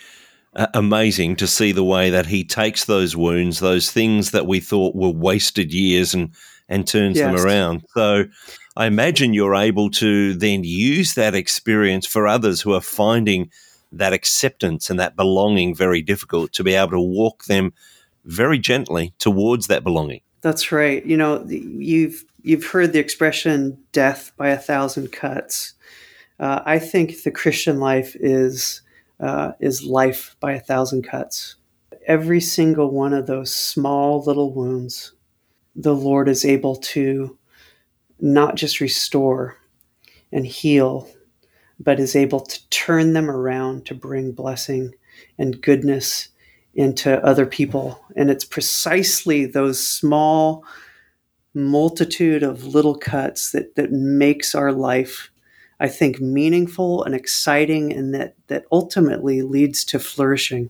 uh, 0.56 0.68
amazing 0.74 1.36
to 1.36 1.48
see 1.48 1.74
the 1.74 1.84
way 1.84 2.10
that 2.10 2.28
he 2.28 2.44
takes 2.46 2.86
those 2.86 3.16
wounds, 3.16 3.60
those 3.60 3.92
things 3.92 4.32
that 4.32 4.48
we 4.48 4.60
thought 4.62 4.96
were 4.96 5.10
wasted 5.10 5.74
years, 5.74 6.14
and 6.14 6.32
and 6.70 6.88
turns 6.88 7.18
yes. 7.18 7.26
them 7.26 7.46
around. 7.46 7.84
So 7.96 8.26
I 8.78 8.88
imagine 8.88 9.34
you're 9.34 9.56
able 9.56 9.90
to 9.92 10.34
then 10.34 10.64
use 10.64 11.14
that 11.14 11.34
experience 11.34 12.06
for 12.06 12.28
others 12.28 12.62
who 12.62 12.74
are 12.74 12.82
finding 12.82 13.50
that 13.92 14.12
acceptance 14.12 14.90
and 14.90 15.00
that 15.00 15.16
belonging 15.16 15.74
very 15.74 16.02
difficult 16.02 16.52
to 16.54 16.64
be 16.64 16.74
able 16.74 16.92
to 16.92 17.00
walk 17.00 17.46
them 17.46 17.74
very 18.26 18.60
gently 18.60 19.14
towards 19.18 19.68
that 19.68 19.84
belonging. 19.84 20.22
That's 20.42 20.72
right. 20.72 21.06
You 21.06 21.16
know, 21.16 21.46
you've 21.48 22.26
you've 22.42 22.66
heard 22.66 22.94
the 22.94 23.00
expression 23.00 23.78
"death 23.94 24.32
by 24.38 24.50
a 24.50 24.58
thousand 24.58 25.12
cuts." 25.12 25.74
Uh, 26.40 26.62
I 26.66 26.80
think 26.80 27.24
the 27.24 27.32
Christian 27.32 27.80
life 27.80 28.16
is 28.20 28.82
uh, 29.20 29.54
is 29.60 29.84
life 29.84 30.36
by 30.40 30.52
a 30.54 30.60
thousand 30.60 31.04
cuts. 31.04 31.56
Every 32.06 32.42
single 32.42 32.92
one 32.92 33.14
of 33.14 33.26
those 33.26 33.56
small 33.56 34.22
little 34.24 34.54
wounds, 34.54 35.14
the 35.76 35.96
Lord 35.96 36.28
is 36.28 36.46
able 36.46 36.76
to 36.76 37.38
not 38.20 38.56
just 38.56 38.80
restore 38.80 39.58
and 40.32 40.46
heal, 40.46 41.10
but 41.80 42.00
is 42.00 42.16
able 42.16 42.40
to 42.40 42.70
turn 42.70 43.14
them 43.14 43.30
around 43.30 43.86
to 43.86 43.96
bring 43.96 44.32
blessing 44.32 44.94
and 45.38 45.62
goodness 45.62 46.30
into 46.74 47.24
other 47.24 47.46
people. 47.46 48.04
And 48.16 48.30
it's 48.30 48.46
precisely 48.46 49.46
those 49.46 49.86
small 49.86 50.64
multitude 51.54 52.44
of 52.44 52.66
little 52.66 52.96
cuts 52.96 53.52
that, 53.52 53.76
that 53.76 53.92
makes 53.92 54.56
our 54.56 54.72
life 54.72 55.32
I 55.80 55.90
think, 55.90 56.22
meaningful 56.22 57.04
and 57.04 57.14
exciting, 57.14 57.92
and 57.92 58.14
that, 58.14 58.36
that 58.48 58.66
ultimately 58.72 59.42
leads 59.42 59.84
to 59.86 60.00
flourishing. 60.00 60.70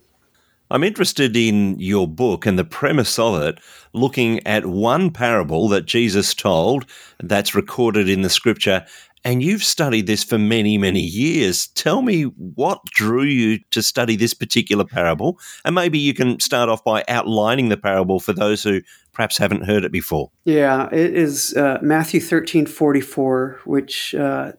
I'm 0.71 0.83
interested 0.83 1.37
in 1.37 1.79
your 1.79 2.07
book 2.07 2.45
and 2.45 2.57
the 2.57 2.65
premise 2.65 3.19
of 3.19 3.41
it, 3.41 3.59
looking 3.93 4.45
at 4.47 4.65
one 4.65 5.11
parable 5.11 5.67
that 5.69 5.85
Jesus 5.85 6.33
told 6.33 6.85
that's 7.19 7.53
recorded 7.53 8.09
in 8.09 8.23
the 8.23 8.29
scripture. 8.29 8.85
And 9.23 9.41
you've 9.41 9.63
studied 9.63 10.05
this 10.05 10.23
for 10.23 10.37
many, 10.37 10.77
many 10.77 11.01
years. 11.01 11.67
Tell 11.69 12.01
me 12.01 12.23
what 12.23 12.83
drew 12.85 13.23
you 13.23 13.59
to 13.71 13.81
study 13.81 14.15
this 14.15 14.35
particular 14.35 14.85
parable. 14.85 15.39
And 15.63 15.73
maybe 15.73 15.97
you 15.97 16.13
can 16.13 16.39
start 16.39 16.69
off 16.69 16.83
by 16.83 17.03
outlining 17.07 17.69
the 17.69 17.77
parable 17.77 18.19
for 18.19 18.33
those 18.33 18.61
who 18.61 18.81
perhaps 19.13 19.37
haven't 19.37 19.65
heard 19.65 19.83
it 19.83 19.91
before. 19.91 20.29
Yeah, 20.43 20.89
it 20.91 21.15
is 21.15 21.55
uh, 21.55 21.79
Matthew 21.81 22.19
13 22.19 22.67
44, 22.67 23.61
which 23.65 24.13
uh, 24.13 24.51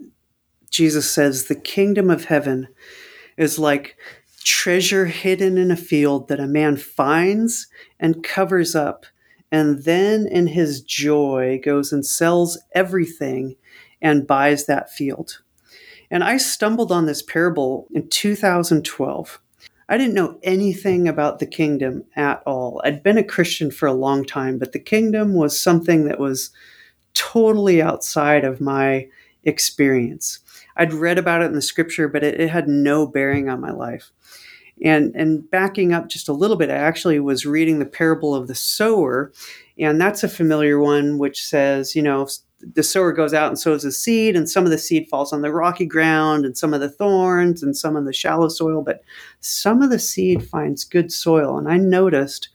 Jesus 0.71 1.09
says, 1.09 1.45
The 1.45 1.55
kingdom 1.55 2.11
of 2.11 2.25
heaven 2.25 2.67
is 3.37 3.59
like 3.61 3.97
treasure 4.47 5.07
hidden 5.07 5.59
in 5.59 5.73
a 5.73 5.77
field 5.77 6.29
that 6.29 6.39
a 6.39 6.47
man 6.47 6.77
finds 6.77 7.67
and 7.99 8.23
covers 8.23 8.77
up, 8.77 9.05
and 9.51 9.83
then 9.83 10.27
in 10.29 10.47
his 10.47 10.81
joy 10.83 11.61
goes 11.65 11.93
and 11.93 12.07
sells 12.07 12.57
everything 12.73 13.57
and 14.01 14.27
buys 14.27 14.67
that 14.67 14.91
field. 14.93 15.43
And 16.13 16.23
I 16.23 16.37
stumbled 16.37 16.93
on 16.93 17.07
this 17.07 17.23
parable 17.23 17.89
in 17.93 18.09
2012. 18.09 19.41
I 19.89 19.99
didn't 19.99 20.15
know 20.15 20.39
anything 20.45 21.09
about 21.09 21.41
the 21.41 21.47
kingdom 21.47 22.05
at 22.15 22.41
all. 22.47 22.81
I'd 22.85 23.03
been 23.03 23.19
a 23.19 23.25
Christian 23.25 23.73
for 23.73 23.87
a 23.87 23.93
long 23.93 24.25
time, 24.25 24.59
but 24.59 24.71
the 24.71 24.79
kingdom 24.79 25.35
was 25.35 25.61
something 25.61 26.05
that 26.05 26.21
was 26.21 26.51
totally 27.15 27.83
outside 27.83 28.45
of 28.45 28.61
my 28.61 29.09
experience. 29.43 30.39
I'd 30.77 30.93
read 30.93 31.19
about 31.19 31.43
it 31.43 31.47
in 31.47 31.55
the 31.55 31.63
scripture, 31.63 32.09
but 32.09 32.23
it, 32.23 32.41
it 32.41 32.51
had 32.51 32.69
no 32.69 33.07
bearing 33.07 33.49
on 33.49 33.61
my 33.61 33.71
life. 33.71 34.13
And 34.85 35.15
and 35.17 35.51
backing 35.51 35.95
up 35.95 36.09
just 36.09 36.29
a 36.29 36.35
little 36.35 36.57
bit, 36.57 36.69
I 36.69 36.75
actually 36.75 37.19
was 37.19 37.47
reading 37.47 37.79
the 37.79 37.87
parable 37.87 38.35
of 38.35 38.47
the 38.47 38.55
sower, 38.55 39.33
and 39.79 39.99
that's 39.99 40.23
a 40.23 40.29
familiar 40.29 40.79
one, 40.79 41.17
which 41.17 41.47
says, 41.47 41.97
you 41.97 42.03
know, 42.03 42.29
the 42.61 42.83
sower 42.83 43.13
goes 43.13 43.33
out 43.33 43.49
and 43.49 43.59
sows 43.59 43.85
a 43.85 43.93
seed, 43.93 44.37
and 44.37 44.51
some 44.51 44.65
of 44.65 44.71
the 44.71 44.79
seed 44.79 45.09
falls 45.09 45.33
on 45.33 45.41
the 45.41 45.53
rocky 45.53 45.87
ground, 45.87 46.45
and 46.45 46.59
some 46.59 46.75
of 46.75 46.81
the 46.81 46.91
thorns, 46.91 47.63
and 47.63 47.75
some 47.75 47.97
of 47.97 48.05
the 48.05 48.13
shallow 48.13 48.49
soil, 48.49 48.83
but 48.83 49.03
some 49.41 49.81
of 49.81 49.89
the 49.89 49.99
seed 49.99 50.47
finds 50.47 50.85
good 50.85 51.11
soil. 51.11 51.57
And 51.57 51.69
I 51.69 51.79
noticed 51.79 52.51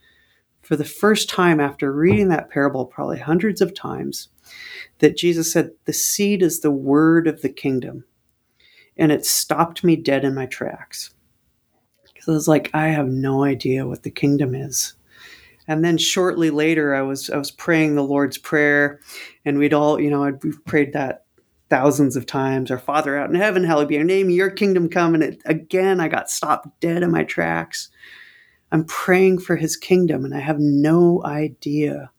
for 0.61 0.75
the 0.75 0.85
first 0.85 1.27
time 1.27 1.59
after 1.59 1.91
reading 1.91 2.29
that 2.29 2.51
parable, 2.51 2.85
probably 2.85 3.19
hundreds 3.19 3.61
of 3.61 3.73
times, 3.73 4.29
that 4.99 5.17
Jesus 5.17 5.51
said, 5.51 5.71
The 5.85 5.93
seed 5.93 6.43
is 6.43 6.59
the 6.59 6.71
word 6.71 7.27
of 7.27 7.41
the 7.41 7.49
kingdom 7.49 8.03
and 9.01 9.11
it 9.11 9.25
stopped 9.25 9.83
me 9.83 9.95
dead 9.95 10.23
in 10.23 10.35
my 10.35 10.45
tracks. 10.45 11.09
Because 12.03 12.29
I 12.29 12.31
was 12.33 12.47
like, 12.47 12.69
I 12.75 12.89
have 12.89 13.07
no 13.07 13.43
idea 13.43 13.87
what 13.87 14.03
the 14.03 14.11
kingdom 14.11 14.53
is. 14.53 14.93
And 15.67 15.83
then 15.83 15.97
shortly 15.97 16.51
later, 16.51 16.93
I 16.93 17.01
was 17.01 17.27
I 17.31 17.37
was 17.37 17.49
praying 17.49 17.95
the 17.95 18.03
Lord's 18.03 18.37
Prayer, 18.37 18.99
and 19.43 19.57
we'd 19.57 19.73
all, 19.73 19.99
you 19.99 20.09
know, 20.11 20.37
we've 20.43 20.63
prayed 20.65 20.93
that 20.93 21.25
thousands 21.67 22.15
of 22.15 22.27
times. 22.27 22.69
Our 22.69 22.77
Father 22.77 23.17
out 23.17 23.29
in 23.29 23.35
heaven, 23.35 23.63
hallowed 23.63 23.87
be 23.87 23.95
your 23.95 24.03
name, 24.03 24.29
your 24.29 24.51
kingdom 24.51 24.87
come. 24.87 25.15
And 25.15 25.23
it, 25.23 25.41
again, 25.45 25.99
I 25.99 26.07
got 26.07 26.29
stopped 26.29 26.79
dead 26.79 27.01
in 27.01 27.09
my 27.09 27.23
tracks. 27.23 27.89
I'm 28.71 28.85
praying 28.85 29.39
for 29.39 29.55
His 29.55 29.75
kingdom, 29.77 30.25
and 30.25 30.35
I 30.35 30.41
have 30.41 30.59
no 30.59 31.23
idea 31.25 32.11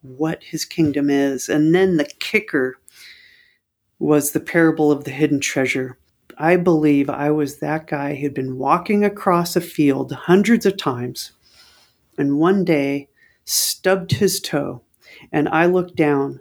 what 0.00 0.42
His 0.44 0.64
kingdom 0.64 1.10
is. 1.10 1.50
And 1.50 1.74
then 1.74 1.98
the 1.98 2.08
kicker 2.20 2.76
was 3.98 4.32
the 4.32 4.40
parable 4.40 4.90
of 4.90 5.04
the 5.04 5.10
hidden 5.10 5.40
treasure. 5.40 5.98
I 6.38 6.56
believe 6.56 7.08
I 7.08 7.30
was 7.30 7.58
that 7.58 7.86
guy 7.86 8.14
who'd 8.14 8.34
been 8.34 8.58
walking 8.58 9.04
across 9.04 9.56
a 9.56 9.60
field 9.60 10.12
hundreds 10.12 10.66
of 10.66 10.76
times 10.76 11.32
and 12.18 12.38
one 12.38 12.64
day 12.64 13.08
stubbed 13.44 14.12
his 14.12 14.40
toe. 14.40 14.82
And 15.32 15.48
I 15.48 15.66
looked 15.66 15.96
down 15.96 16.40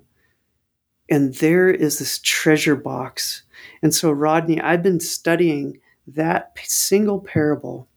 and 1.09 1.35
there 1.35 1.69
is 1.69 1.99
this 1.99 2.19
treasure 2.19 2.75
box. 2.75 3.43
And 3.81 3.93
so, 3.93 4.11
Rodney, 4.11 4.59
I've 4.59 4.83
been 4.83 4.99
studying 4.99 5.79
that 6.07 6.57
single 6.63 7.19
parable 7.19 7.87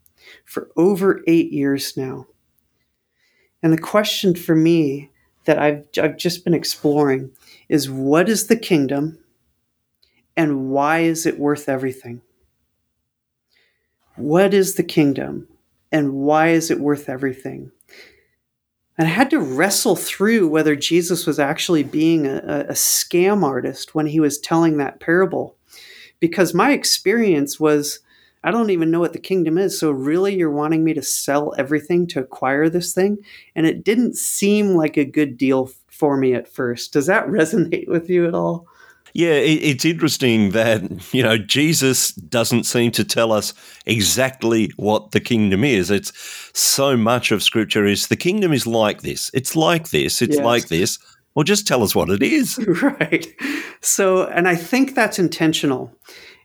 for 0.45 0.71
over 0.77 1.23
eight 1.27 1.53
years 1.53 1.97
now. 1.97 2.27
And 3.63 3.73
the 3.73 3.79
question 3.79 4.35
for 4.35 4.55
me 4.55 5.11
that 5.47 5.59
I've, 5.59 5.85
I've 6.01 6.17
just 6.17 6.45
been 6.45 6.55
exploring 6.55 7.31
is 7.69 7.91
what 7.91 8.29
is 8.29 8.47
the 8.47 8.57
kingdom 8.57 9.19
and 10.39 10.71
why 10.71 11.01
is 11.01 11.27
it 11.27 11.37
worth 11.37 11.69
everything? 11.69 12.23
What 14.15 14.55
is 14.55 14.77
the 14.77 14.85
kingdom 14.85 15.49
and 15.91 16.13
why 16.13 16.51
is 16.51 16.71
it 16.71 16.79
worth 16.79 17.09
everything? 17.09 17.73
And 18.97 19.09
I 19.09 19.11
had 19.11 19.31
to 19.31 19.41
wrestle 19.41 19.97
through 19.97 20.49
whether 20.49 20.77
Jesus 20.77 21.27
was 21.27 21.41
actually 21.41 21.83
being 21.83 22.25
a, 22.27 22.67
a, 22.69 22.73
scam 22.73 23.43
artist 23.43 23.97
when 23.97 24.07
he 24.07 24.21
was 24.21 24.39
telling 24.39 24.77
that 24.77 25.01
parable. 25.01 25.57
Because 26.21 26.55
my 26.55 26.71
experience 26.73 27.59
was, 27.59 28.01
I 28.43 28.51
don't 28.53 28.71
even 28.71 28.91
know 28.93 29.01
what 29.01 29.13
the 29.13 29.21
kingdom 29.21 29.59
is. 29.59 29.79
So, 29.79 29.93
really, 29.93 30.37
you're 30.37 30.51
wanting 30.51 30.83
me 30.83 30.95
to 30.95 31.03
sell 31.03 31.55
everything 31.59 32.09
to 32.09 32.21
acquire 32.21 32.69
this 32.69 32.93
thing? 32.93 33.19
And 33.55 33.67
it 33.67 33.85
didn't 33.85 34.17
seem 34.17 34.75
like 34.75 34.97
a 34.97 35.05
good 35.05 35.37
deal 35.37 35.71
for 35.87 36.17
me 36.17 36.35
at 36.35 36.49
first. 36.49 36.93
Does 36.93 37.07
that 37.07 37.27
resonate 37.29 37.89
with 37.89 38.11
you 38.11 38.27
at 38.27 38.35
all? 38.35 38.67
Yeah, 39.15 39.35
it's 39.35 39.85
interesting 39.85 40.51
that, 40.51 40.83
you 41.13 41.23
know, 41.23 41.39
Jesus 41.39 42.13
doesn't 42.13 42.65
seem 42.65 42.91
to 42.93 43.05
tell 43.05 43.33
us 43.33 43.55
exactly 43.87 44.71
what 44.77 45.13
the 45.13 45.21
kingdom 45.21 45.65
is. 45.65 45.91
It's 45.91 46.13
so 46.55 46.97
much 46.97 47.33
of 47.33 47.43
scripture 47.43 47.87
is 47.87 48.09
the 48.09 48.17
kingdom 48.17 48.53
is 48.53 48.67
like 48.67 49.03
this. 49.03 49.31
It's 49.35 49.57
like 49.57 49.91
this. 49.91 50.23
It's 50.23 50.37
yes. 50.37 50.45
like 50.45 50.69
this. 50.69 50.99
Well, 51.35 51.45
just 51.45 51.67
tell 51.67 51.83
us 51.83 51.95
what 51.95 52.11
it 52.11 52.23
is. 52.23 52.59
Right. 52.83 53.27
So, 53.81 54.27
and 54.27 54.49
I 54.49 54.57
think 54.57 54.95
that's 54.95 55.19
intentional. 55.19 55.93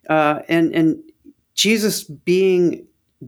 Uh, 0.10 0.40
and, 0.48 0.74
and 0.74 0.98
Jesus 1.56 2.04
being 2.04 2.86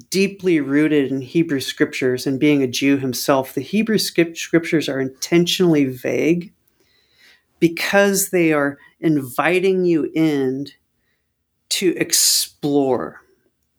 deeply 0.09 0.59
rooted 0.59 1.11
in 1.11 1.21
Hebrew 1.21 1.59
scriptures 1.59 2.27
and 2.27 2.39
being 2.39 2.61
a 2.61 2.67
Jew 2.67 2.97
himself, 2.97 3.53
the 3.53 3.61
Hebrew 3.61 3.97
scriptures 3.97 4.89
are 4.89 4.99
intentionally 4.99 5.85
vague 5.85 6.53
because 7.59 8.29
they 8.29 8.53
are 8.53 8.77
inviting 8.99 9.85
you 9.85 10.11
in 10.13 10.67
to 11.69 11.95
explore. 11.97 13.21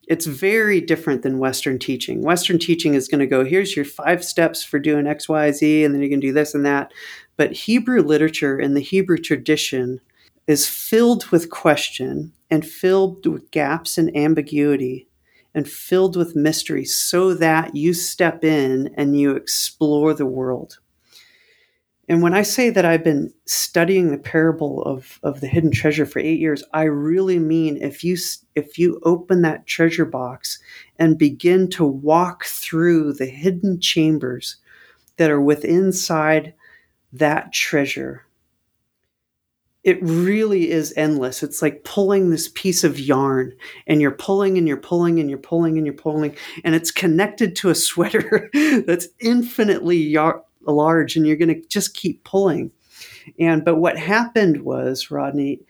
It's 0.09 0.27
very 0.27 0.81
different 0.81 1.23
than 1.23 1.39
Western 1.39 1.79
teaching. 1.79 2.23
Western 2.23 2.59
teaching 2.59 2.95
is 2.95 3.09
going 3.09 3.19
to 3.21 3.27
go, 3.27 3.45
here's 3.45 3.75
your 3.75 3.85
five 3.85 4.25
steps 4.25 4.63
for 4.63 4.79
doing 4.79 5.07
X, 5.07 5.29
Y, 5.29 5.51
Z, 5.51 5.85
and 5.85 5.95
then 5.95 6.03
you 6.03 6.09
can 6.09 6.21
do 6.21 6.33
this 6.33 6.55
and 6.55 6.65
that. 6.65 6.93
But 7.37 7.53
Hebrew 7.53 8.03
literature 8.03 8.59
and 8.59 8.77
the 8.77 8.81
Hebrew 8.81 9.19
tradition 9.19 10.01
is 10.47 10.69
filled 10.69 11.27
with 11.31 11.51
question 11.51 12.33
and 12.51 12.65
filled 12.65 13.27
with 13.27 13.51
gaps 13.51 13.99
and 13.99 14.17
ambiguity 14.17 15.09
and 15.55 15.69
filled 15.69 16.17
with 16.17 16.37
mystery 16.37 16.85
so 16.85 17.35
that 17.35 17.75
you 17.75 17.95
step 17.95 18.45
in 18.45 18.95
and 18.97 19.19
you 19.19 19.35
explore 19.35 20.15
the 20.15 20.27
world. 20.27 20.79
And 22.09 22.23
when 22.23 22.35
I 22.35 22.43
say 22.43 22.71
that 22.71 22.85
I've 22.85 23.03
been 23.03 23.33
studying 23.47 24.11
the 24.11 24.19
parable 24.19 24.83
of, 24.85 25.19
of 25.25 25.41
the 25.41 25.49
hidden 25.49 25.73
treasure 25.73 26.07
for 26.07 26.21
eight 26.21 26.39
years, 26.39 26.63
I 26.73 26.85
really 26.85 27.39
mean 27.39 27.77
if 27.83 28.05
you 28.05 28.17
if 28.55 28.79
you 28.79 29.01
open 29.03 29.43
that 29.43 29.67
treasure 29.67 30.05
box 30.05 30.61
and 30.99 31.19
begin 31.19 31.69
to 31.71 31.85
walk 31.85 32.45
through 32.45 33.15
the 33.15 33.27
hidden 33.27 33.81
chambers 33.81 34.57
that 35.17 35.31
are 35.31 35.41
within 35.41 35.87
inside 35.87 36.55
that 37.13 37.53
treasure, 37.53 38.27
it 39.87 40.03
really 40.03 40.71
is 40.71 40.93
endless. 40.97 41.43
It's 41.43 41.63
like 41.63 41.85
pulling 41.85 42.31
this 42.31 42.49
piece 42.49 42.83
of 42.83 42.99
yarn 42.99 43.53
and 43.87 44.01
you're 44.01 44.11
pulling 44.11 44.59
and 44.59 44.67
you're 44.67 44.77
pulling 44.77 45.21
and 45.21 45.31
you're 45.31 45.39
pulling 45.39 45.77
and 45.77 45.87
you're 45.87 45.95
pulling, 45.95 46.37
and 46.65 46.75
it's 46.75 46.91
connected 46.91 47.55
to 47.57 47.71
a 47.71 47.75
sweater 47.75 48.51
that's 48.87 49.07
infinitely 49.21 49.99
yar- 49.99 50.43
large 50.73 51.17
and 51.17 51.27
you're 51.27 51.37
going 51.37 51.55
to 51.55 51.69
just 51.69 51.95
keep 51.95 52.25
pulling. 52.25 52.71
And 53.39 53.65
but 53.65 53.77
what 53.77 53.99
happened 53.99 54.63
was, 54.63 55.11
Rodney, 55.11 55.61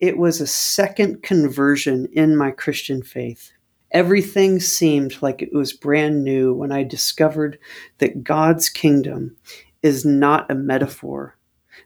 it 0.00 0.18
was 0.18 0.40
a 0.40 0.46
second 0.46 1.22
conversion 1.22 2.08
in 2.12 2.36
my 2.36 2.50
Christian 2.50 3.02
faith. 3.02 3.52
Everything 3.90 4.58
seemed 4.58 5.22
like 5.22 5.40
it 5.40 5.52
was 5.52 5.72
brand 5.72 6.24
new 6.24 6.52
when 6.52 6.72
I 6.72 6.82
discovered 6.82 7.58
that 7.98 8.24
God's 8.24 8.68
kingdom 8.68 9.36
is 9.82 10.04
not 10.04 10.50
a 10.50 10.54
metaphor, 10.54 11.36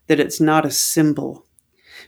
that 0.07 0.19
it's 0.19 0.41
not 0.41 0.65
a 0.65 0.71
symbol, 0.71 1.45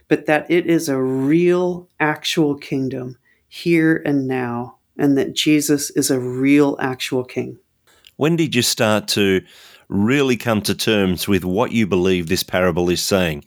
but 0.07 0.25
that 0.25 0.49
it 0.49 0.65
is 0.65 0.89
a 0.89 1.01
real, 1.01 1.87
actual 1.99 2.55
kingdom 2.55 3.17
here 3.47 4.01
and 4.05 4.27
now, 4.27 4.77
and 4.97 5.17
that 5.17 5.33
Jesus 5.33 5.91
is 5.91 6.09
a 6.09 6.19
real, 6.19 6.77
actual 6.79 7.23
king. 7.23 7.59
When 8.15 8.35
did 8.35 8.55
you 8.55 8.61
start 8.61 9.07
to 9.09 9.41
really 9.91 10.37
come 10.37 10.61
to 10.61 10.73
terms 10.73 11.27
with 11.27 11.43
what 11.43 11.73
you 11.73 11.85
believe 11.85 12.27
this 12.27 12.43
parable 12.43 12.89
is 12.89 13.03
saying? 13.03 13.43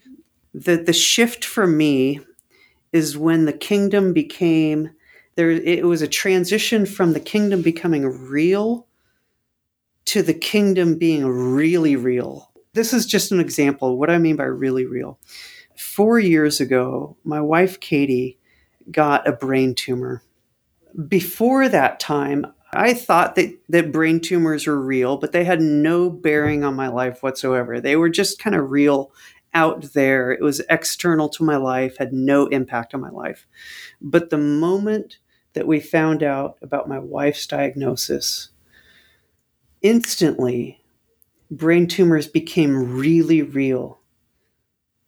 The, 0.52 0.76
the 0.76 0.92
shift 0.92 1.44
for 1.44 1.66
me 1.66 2.20
is 2.92 3.16
when 3.16 3.46
the 3.46 3.52
kingdom 3.52 4.12
became 4.12 4.90
there 5.36 5.50
it 5.50 5.84
was 5.84 6.00
a 6.00 6.06
transition 6.06 6.86
from 6.86 7.12
the 7.12 7.18
kingdom 7.18 7.60
becoming 7.60 8.04
real 8.04 8.86
to 10.04 10.22
the 10.22 10.34
kingdom 10.34 10.96
being 10.96 11.26
really 11.26 11.96
real. 11.96 12.52
This 12.74 12.92
is 12.92 13.04
just 13.04 13.32
an 13.32 13.40
example. 13.40 13.98
What 13.98 14.10
I 14.10 14.18
mean 14.18 14.36
by 14.36 14.44
really 14.44 14.84
real. 14.84 15.18
Four 15.76 16.20
years 16.20 16.60
ago, 16.60 17.16
my 17.24 17.40
wife 17.40 17.80
Katie 17.80 18.38
got 18.92 19.26
a 19.26 19.32
brain 19.32 19.74
tumor. 19.74 20.22
Before 21.08 21.68
that 21.68 21.98
time, 21.98 22.46
I 22.74 22.94
thought 22.94 23.34
that, 23.36 23.58
that 23.68 23.92
brain 23.92 24.20
tumors 24.20 24.66
were 24.66 24.80
real, 24.80 25.16
but 25.16 25.32
they 25.32 25.44
had 25.44 25.60
no 25.60 26.10
bearing 26.10 26.64
on 26.64 26.74
my 26.74 26.88
life 26.88 27.22
whatsoever. 27.22 27.80
They 27.80 27.96
were 27.96 28.08
just 28.08 28.38
kind 28.38 28.56
of 28.56 28.70
real 28.70 29.12
out 29.52 29.92
there. 29.92 30.32
It 30.32 30.42
was 30.42 30.60
external 30.68 31.28
to 31.30 31.44
my 31.44 31.56
life, 31.56 31.96
had 31.98 32.12
no 32.12 32.46
impact 32.46 32.94
on 32.94 33.00
my 33.00 33.10
life. 33.10 33.46
But 34.00 34.30
the 34.30 34.38
moment 34.38 35.18
that 35.54 35.66
we 35.66 35.80
found 35.80 36.22
out 36.22 36.58
about 36.60 36.88
my 36.88 36.98
wife's 36.98 37.46
diagnosis, 37.46 38.50
instantly 39.82 40.84
brain 41.50 41.86
tumors 41.86 42.26
became 42.26 42.96
really 42.98 43.42
real. 43.42 44.00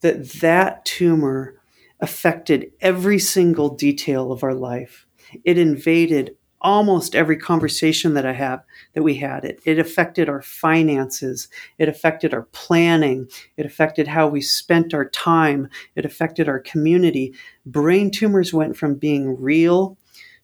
That 0.02 0.28
that 0.34 0.84
tumor 0.84 1.60
affected 2.00 2.70
every 2.80 3.18
single 3.18 3.70
detail 3.70 4.30
of 4.30 4.44
our 4.44 4.54
life. 4.54 5.06
It 5.44 5.58
invaded 5.58 6.36
almost 6.60 7.14
every 7.14 7.36
conversation 7.36 8.14
that 8.14 8.26
I 8.26 8.32
have 8.32 8.64
that 8.94 9.02
we 9.02 9.14
had. 9.14 9.44
It, 9.44 9.60
it 9.64 9.78
affected 9.78 10.28
our 10.28 10.42
finances. 10.42 11.48
It 11.78 11.88
affected 11.88 12.32
our 12.32 12.42
planning. 12.52 13.28
It 13.56 13.66
affected 13.66 14.08
how 14.08 14.28
we 14.28 14.40
spent 14.40 14.94
our 14.94 15.08
time. 15.10 15.68
It 15.94 16.04
affected 16.04 16.48
our 16.48 16.60
community. 16.60 17.34
Brain 17.66 18.10
tumors 18.10 18.52
went 18.52 18.76
from 18.76 18.94
being 18.94 19.40
real 19.40 19.98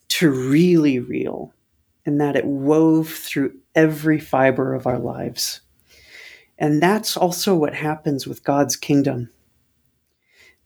to 0.09 0.31
really 0.31 0.99
real, 0.99 1.55
in 2.05 2.19
that 2.19 2.37
it 2.37 2.45
wove 2.45 3.09
through 3.09 3.57
every 3.75 4.21
fiber 4.21 4.75
of 4.75 4.87
our 4.87 4.99
lives. 4.99 5.63
And 6.59 6.83
that's 6.83 7.17
also 7.17 7.57
what 7.57 7.75
happens 7.75 8.27
with 8.27 8.45
God's 8.45 8.77
kingdom. 8.77 9.31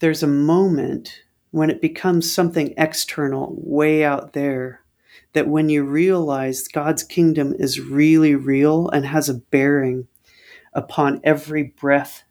There's 0.01 0.23
a 0.23 0.29
moment 0.29 1.23
when 1.53 1.71
it 1.71 1.81
becomes 1.81 2.31
something 2.31 2.75
external, 2.77 3.55
way 3.57 4.05
out 4.05 4.33
there 4.33 4.83
that 5.37 5.49
when 5.49 5.69
you 5.69 5.85
realize 5.85 6.67
God's 6.67 7.03
kingdom 7.03 7.55
is 7.59 7.79
really 7.79 8.35
real 8.35 8.89
and 8.89 9.05
has 9.05 9.29
a 9.29 9.35
bearing 9.35 10.09
upon 10.73 11.21
every 11.25 11.63
breath 11.63 12.23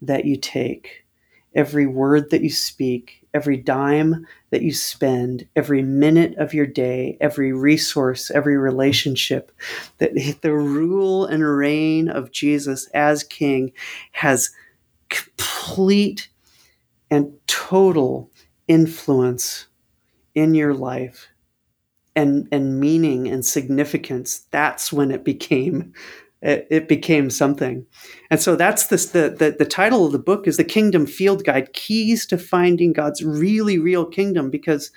that 0.00 0.24
you 0.24 0.38
take, 0.38 1.04
every 1.54 1.86
word 1.86 2.30
that 2.30 2.40
you 2.40 2.48
speak, 2.48 3.26
every 3.34 3.58
dime 3.58 4.26
that 4.48 4.62
you 4.62 4.72
spend, 4.72 5.46
every 5.54 5.82
minute 5.82 6.34
of 6.38 6.54
your 6.54 6.66
day, 6.66 7.18
every 7.20 7.52
resource, 7.52 8.30
every 8.30 8.56
relationship, 8.56 9.52
that 9.98 10.14
the 10.40 10.54
rule 10.54 11.26
and 11.26 11.46
reign 11.46 12.08
of 12.08 12.32
Jesus 12.32 12.88
as 12.94 13.22
King 13.22 13.74
has 14.12 14.52
complete 15.10 16.30
and 17.10 17.30
total 17.46 18.30
influence 18.68 19.66
in 20.34 20.54
your 20.54 20.72
life 20.72 21.28
and 22.16 22.48
and 22.52 22.80
meaning 22.80 23.28
and 23.28 23.44
significance 23.44 24.46
that's 24.50 24.92
when 24.92 25.10
it 25.10 25.24
became 25.24 25.92
it, 26.42 26.66
it 26.70 26.88
became 26.88 27.30
something 27.30 27.86
and 28.30 28.40
so 28.40 28.56
that's 28.56 28.86
this 28.86 29.06
the, 29.06 29.34
the 29.38 29.56
the 29.58 29.64
title 29.64 30.06
of 30.06 30.12
the 30.12 30.18
book 30.18 30.46
is 30.46 30.56
the 30.56 30.64
kingdom 30.64 31.06
field 31.06 31.44
guide 31.44 31.72
keys 31.72 32.26
to 32.26 32.38
finding 32.38 32.92
god's 32.92 33.22
really 33.24 33.78
real 33.78 34.04
kingdom 34.04 34.50
because 34.50 34.90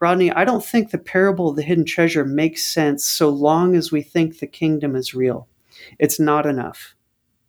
Rodney, 0.00 0.32
I 0.32 0.46
don't 0.46 0.64
think 0.64 0.90
the 0.90 0.98
parable 0.98 1.50
of 1.50 1.56
the 1.56 1.62
hidden 1.62 1.84
treasure 1.84 2.24
makes 2.24 2.64
sense 2.64 3.04
so 3.04 3.28
long 3.28 3.76
as 3.76 3.92
we 3.92 4.00
think 4.00 4.38
the 4.38 4.46
kingdom 4.46 4.96
is 4.96 5.14
real. 5.14 5.46
It's 5.98 6.18
not 6.18 6.46
enough. 6.46 6.94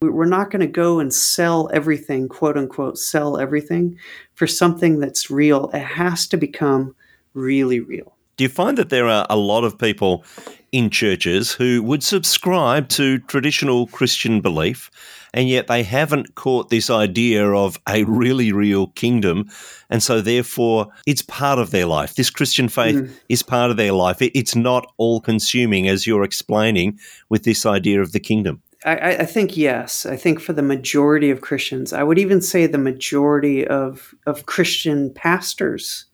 We're 0.01 0.25
not 0.25 0.51
going 0.51 0.61
to 0.61 0.67
go 0.67 0.99
and 0.99 1.13
sell 1.13 1.69
everything, 1.73 2.27
quote 2.27 2.57
unquote, 2.57 2.97
sell 2.97 3.37
everything 3.37 3.97
for 4.33 4.47
something 4.47 4.99
that's 4.99 5.31
real. 5.31 5.69
It 5.73 5.79
has 5.79 6.27
to 6.27 6.37
become 6.37 6.93
really 7.33 7.79
real. 7.79 8.17
Do 8.41 8.45
you 8.45 8.49
find 8.49 8.75
that 8.79 8.89
there 8.89 9.07
are 9.07 9.27
a 9.29 9.37
lot 9.37 9.63
of 9.63 9.77
people 9.77 10.25
in 10.71 10.89
churches 10.89 11.51
who 11.51 11.83
would 11.83 12.01
subscribe 12.01 12.89
to 12.89 13.19
traditional 13.19 13.85
Christian 13.85 14.41
belief, 14.41 14.89
and 15.31 15.47
yet 15.47 15.67
they 15.67 15.83
haven't 15.83 16.33
caught 16.33 16.71
this 16.71 16.89
idea 16.89 17.47
of 17.51 17.79
a 17.87 18.03
really 18.05 18.51
real 18.51 18.87
kingdom. 18.87 19.47
And 19.91 20.01
so, 20.01 20.21
therefore, 20.21 20.87
it's 21.05 21.21
part 21.21 21.59
of 21.59 21.69
their 21.69 21.85
life. 21.85 22.15
This 22.15 22.31
Christian 22.31 22.67
faith 22.67 22.95
mm. 22.95 23.13
is 23.29 23.43
part 23.43 23.69
of 23.69 23.77
their 23.77 23.93
life. 23.93 24.17
It's 24.19 24.55
not 24.55 24.91
all 24.97 25.21
consuming, 25.21 25.87
as 25.87 26.07
you're 26.07 26.23
explaining 26.23 26.97
with 27.29 27.43
this 27.43 27.67
idea 27.67 28.01
of 28.01 28.11
the 28.11 28.19
kingdom. 28.19 28.63
I, 28.83 29.17
I, 29.17 29.25
think 29.25 29.55
yes. 29.55 30.07
I 30.07 30.15
think 30.15 30.39
for 30.39 30.53
the 30.53 30.63
majority 30.63 31.29
of 31.29 31.41
Christians, 31.41 31.93
I 31.93 32.01
would 32.01 32.17
even 32.17 32.41
say 32.41 32.65
the 32.65 32.79
majority 32.79 33.67
of, 33.67 34.15
of 34.25 34.47
Christian 34.47 35.13
pastors, 35.13 36.05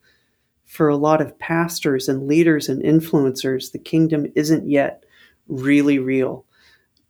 for 0.68 0.88
a 0.88 0.96
lot 0.96 1.22
of 1.22 1.38
pastors 1.40 2.08
and 2.08 2.28
leaders 2.28 2.70
and 2.70 2.84
influencers, 2.84 3.72
the 3.72 3.80
kingdom 3.80 4.28
isn't 4.36 4.70
yet 4.70 5.04
really 5.48 5.98
real. 5.98 6.46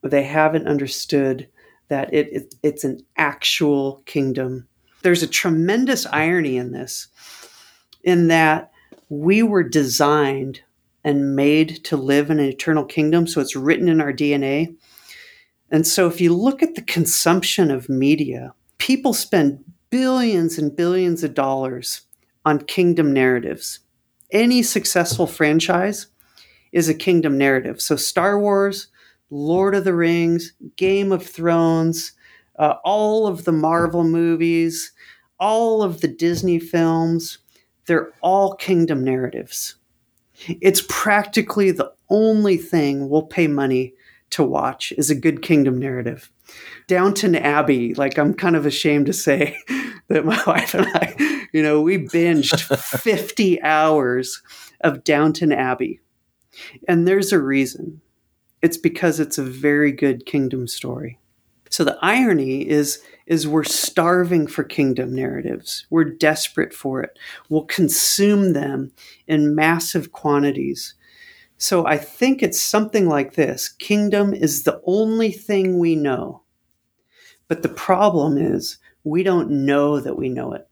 They 0.03 0.23
haven't 0.23 0.67
understood 0.67 1.49
that 1.89 2.13
it, 2.13 2.29
it 2.31 2.55
it's 2.63 2.83
an 2.83 2.99
actual 3.17 4.01
kingdom. 4.05 4.67
There's 5.01 5.23
a 5.23 5.27
tremendous 5.27 6.05
irony 6.05 6.57
in 6.57 6.71
this, 6.71 7.07
in 8.03 8.27
that 8.27 8.71
we 9.09 9.43
were 9.43 9.63
designed 9.63 10.61
and 11.03 11.35
made 11.35 11.83
to 11.85 11.97
live 11.97 12.29
in 12.29 12.39
an 12.39 12.45
eternal 12.45 12.85
kingdom. 12.85 13.27
So 13.27 13.41
it's 13.41 13.55
written 13.55 13.89
in 13.89 14.01
our 14.01 14.13
DNA 14.13 14.75
and 15.69 15.85
so 15.85 16.07
if 16.07 16.21
you 16.21 16.33
look 16.33 16.63
at 16.63 16.75
the 16.75 16.81
consumption 16.81 17.71
of 17.71 17.89
media, 17.89 18.53
people 18.77 19.13
spend 19.13 19.63
billions 19.89 20.57
and 20.57 20.75
billions 20.75 21.23
of 21.23 21.33
dollars 21.33 22.01
on 22.47 22.59
kingdom 22.59 23.11
narratives. 23.11 23.81
Any 24.31 24.63
successful 24.63 25.27
franchise 25.27 26.07
is 26.71 26.87
a 26.87 26.93
kingdom 26.93 27.37
narrative. 27.37 27.81
So 27.81 27.97
Star 27.97 28.39
Wars, 28.39 28.87
Lord 29.29 29.75
of 29.75 29.83
the 29.83 29.93
Rings, 29.93 30.53
Game 30.77 31.11
of 31.11 31.25
Thrones, 31.25 32.13
uh, 32.57 32.75
all 32.85 33.27
of 33.27 33.43
the 33.43 33.51
Marvel 33.51 34.05
movies, 34.05 34.93
all 35.37 35.83
of 35.83 35.99
the 35.99 36.07
Disney 36.07 36.57
films, 36.57 37.39
they're 37.85 38.13
all 38.21 38.55
kingdom 38.55 39.03
narratives. 39.03 39.75
It's 40.47 40.85
practically 40.87 41.71
the 41.71 41.91
only 42.09 42.55
thing 42.55 43.09
we'll 43.09 43.23
pay 43.23 43.47
money 43.47 43.93
to 44.29 44.43
watch 44.43 44.93
is 44.97 45.09
a 45.09 45.15
good 45.15 45.41
kingdom 45.41 45.77
narrative. 45.77 46.31
Downton 46.87 47.35
Abbey, 47.35 47.93
like 47.93 48.17
I'm 48.17 48.33
kind 48.33 48.55
of 48.55 48.65
ashamed 48.65 49.07
to 49.07 49.13
say 49.13 49.57
that 50.07 50.25
my 50.25 50.41
wife 50.47 50.73
and 50.73 50.87
I, 50.93 51.36
you 51.57 51.63
know, 51.63 51.81
we 51.81 51.97
binged 51.97 52.61
50 53.01 53.61
hours 53.61 54.41
of 54.81 55.03
Downton 55.03 55.51
Abbey. 55.51 55.99
And 56.87 57.07
there's 57.07 57.33
a 57.33 57.41
reason. 57.41 58.01
It's 58.61 58.77
because 58.77 59.19
it's 59.19 59.37
a 59.37 59.43
very 59.43 59.91
good 59.91 60.25
kingdom 60.25 60.67
story. 60.67 61.19
So 61.69 61.83
the 61.83 61.97
irony 62.01 62.67
is 62.67 63.01
is 63.25 63.45
we're 63.45 63.65
starving 63.65 64.47
for 64.47 64.63
kingdom 64.63 65.13
narratives. 65.13 65.85
We're 65.89 66.05
desperate 66.05 66.73
for 66.73 67.01
it. 67.01 67.19
We'll 67.49 67.65
consume 67.65 68.53
them 68.53 68.93
in 69.27 69.53
massive 69.53 70.13
quantities 70.13 70.93
so 71.57 71.87
I 71.87 71.97
think 71.97 72.43
it's 72.43 72.61
something 72.61 73.07
like 73.07 73.33
this 73.33 73.67
Kingdom 73.67 74.33
is 74.33 74.63
the 74.63 74.79
only 74.85 75.31
thing 75.31 75.79
we 75.79 75.95
know. 75.95 76.43
But 77.47 77.63
the 77.63 77.69
problem 77.69 78.37
is 78.37 78.77
we 79.03 79.23
don't 79.23 79.49
know 79.65 79.99
that 79.99 80.17
we 80.17 80.29
know 80.29 80.53
it. 80.53 80.66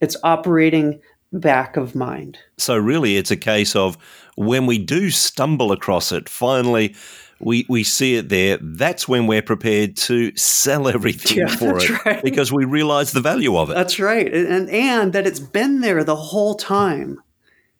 It's 0.00 0.16
operating 0.22 1.00
back 1.32 1.76
of 1.76 1.94
mind. 1.94 2.38
So 2.58 2.76
really 2.76 3.16
it's 3.16 3.30
a 3.30 3.36
case 3.36 3.74
of 3.74 3.96
when 4.36 4.66
we 4.66 4.78
do 4.78 5.10
stumble 5.10 5.72
across 5.72 6.12
it, 6.12 6.28
finally 6.28 6.94
we, 7.38 7.66
we 7.68 7.84
see 7.84 8.16
it 8.16 8.28
there, 8.28 8.58
that's 8.60 9.06
when 9.06 9.26
we're 9.26 9.42
prepared 9.42 9.96
to 9.96 10.34
sell 10.36 10.88
everything 10.94 11.38
yeah, 11.38 11.56
for 11.56 11.78
it 11.78 12.04
right. 12.04 12.22
because 12.22 12.52
we 12.52 12.64
realize 12.64 13.12
the 13.12 13.20
value 13.20 13.56
of 13.56 13.70
it. 13.70 13.74
That's 13.74 13.98
right. 13.98 14.32
And, 14.32 14.70
and 14.70 15.12
that 15.12 15.26
it's 15.26 15.40
been 15.40 15.80
there 15.80 16.02
the 16.04 16.16
whole 16.16 16.54
time. 16.54 17.22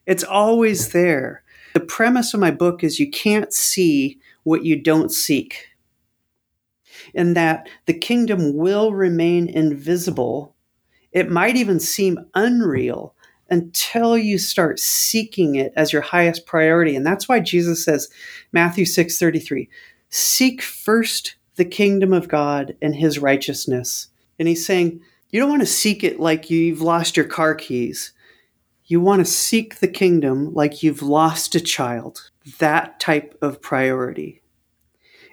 It's 0.07 0.25
always 0.25 0.91
there. 0.91 1.43
The 1.75 1.81
premise 1.81 2.33
of 2.33 2.41
my 2.41 2.51
book 2.51 2.83
is 2.83 3.01
you 3.01 3.11
can't 3.11 3.53
see 3.53 4.19
what 4.45 4.65
you 4.65 4.81
don't 4.81 5.11
seek, 5.11 5.69
and 7.15 7.37
that 7.37 7.69
the 7.87 7.93
kingdom 7.93 8.57
will 8.57 8.95
remain 8.95 9.49
invisible. 9.49 10.55
It 11.17 11.31
might 11.31 11.57
even 11.57 11.81
seem 11.81 12.27
unreal 12.35 13.15
until 13.49 14.19
you 14.19 14.37
start 14.37 14.79
seeking 14.79 15.55
it 15.55 15.73
as 15.75 15.91
your 15.91 16.03
highest 16.03 16.45
priority. 16.45 16.95
And 16.95 17.07
that's 17.07 17.27
why 17.27 17.41
Jesus 17.41 17.83
says, 17.83 18.11
Matthew 18.53 18.85
6 18.85 19.19
33, 19.19 19.67
seek 20.11 20.61
first 20.61 21.37
the 21.55 21.65
kingdom 21.65 22.13
of 22.13 22.29
God 22.29 22.77
and 22.83 22.95
his 22.95 23.19
righteousness. 23.19 24.09
And 24.39 24.47
he's 24.47 24.67
saying, 24.67 25.01
you 25.31 25.41
don't 25.41 25.49
want 25.49 25.63
to 25.63 25.67
seek 25.67 26.05
it 26.05 26.21
like 26.21 26.51
you've 26.51 26.83
lost 26.83 27.17
your 27.17 27.25
car 27.25 27.55
keys. 27.55 28.13
You 28.85 29.01
want 29.01 29.21
to 29.21 29.25
seek 29.33 29.77
the 29.77 29.89
kingdom 29.89 30.53
like 30.53 30.83
you've 30.83 31.03
lost 31.03 31.55
a 31.55 31.61
child. 31.61 32.31
That 32.59 33.01
type 33.01 33.39
of 33.41 33.63
priority. 33.63 34.43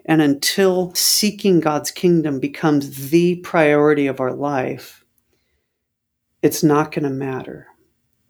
And 0.05 0.21
until 0.21 0.93
seeking 0.95 1.59
God's 1.59 1.91
kingdom 1.91 2.39
becomes 2.39 3.09
the 3.09 3.35
priority 3.35 4.07
of 4.07 4.21
our 4.21 4.33
life, 4.33 5.02
it's 6.43 6.63
not 6.63 6.91
going 6.91 7.03
to 7.03 7.09
matter. 7.09 7.67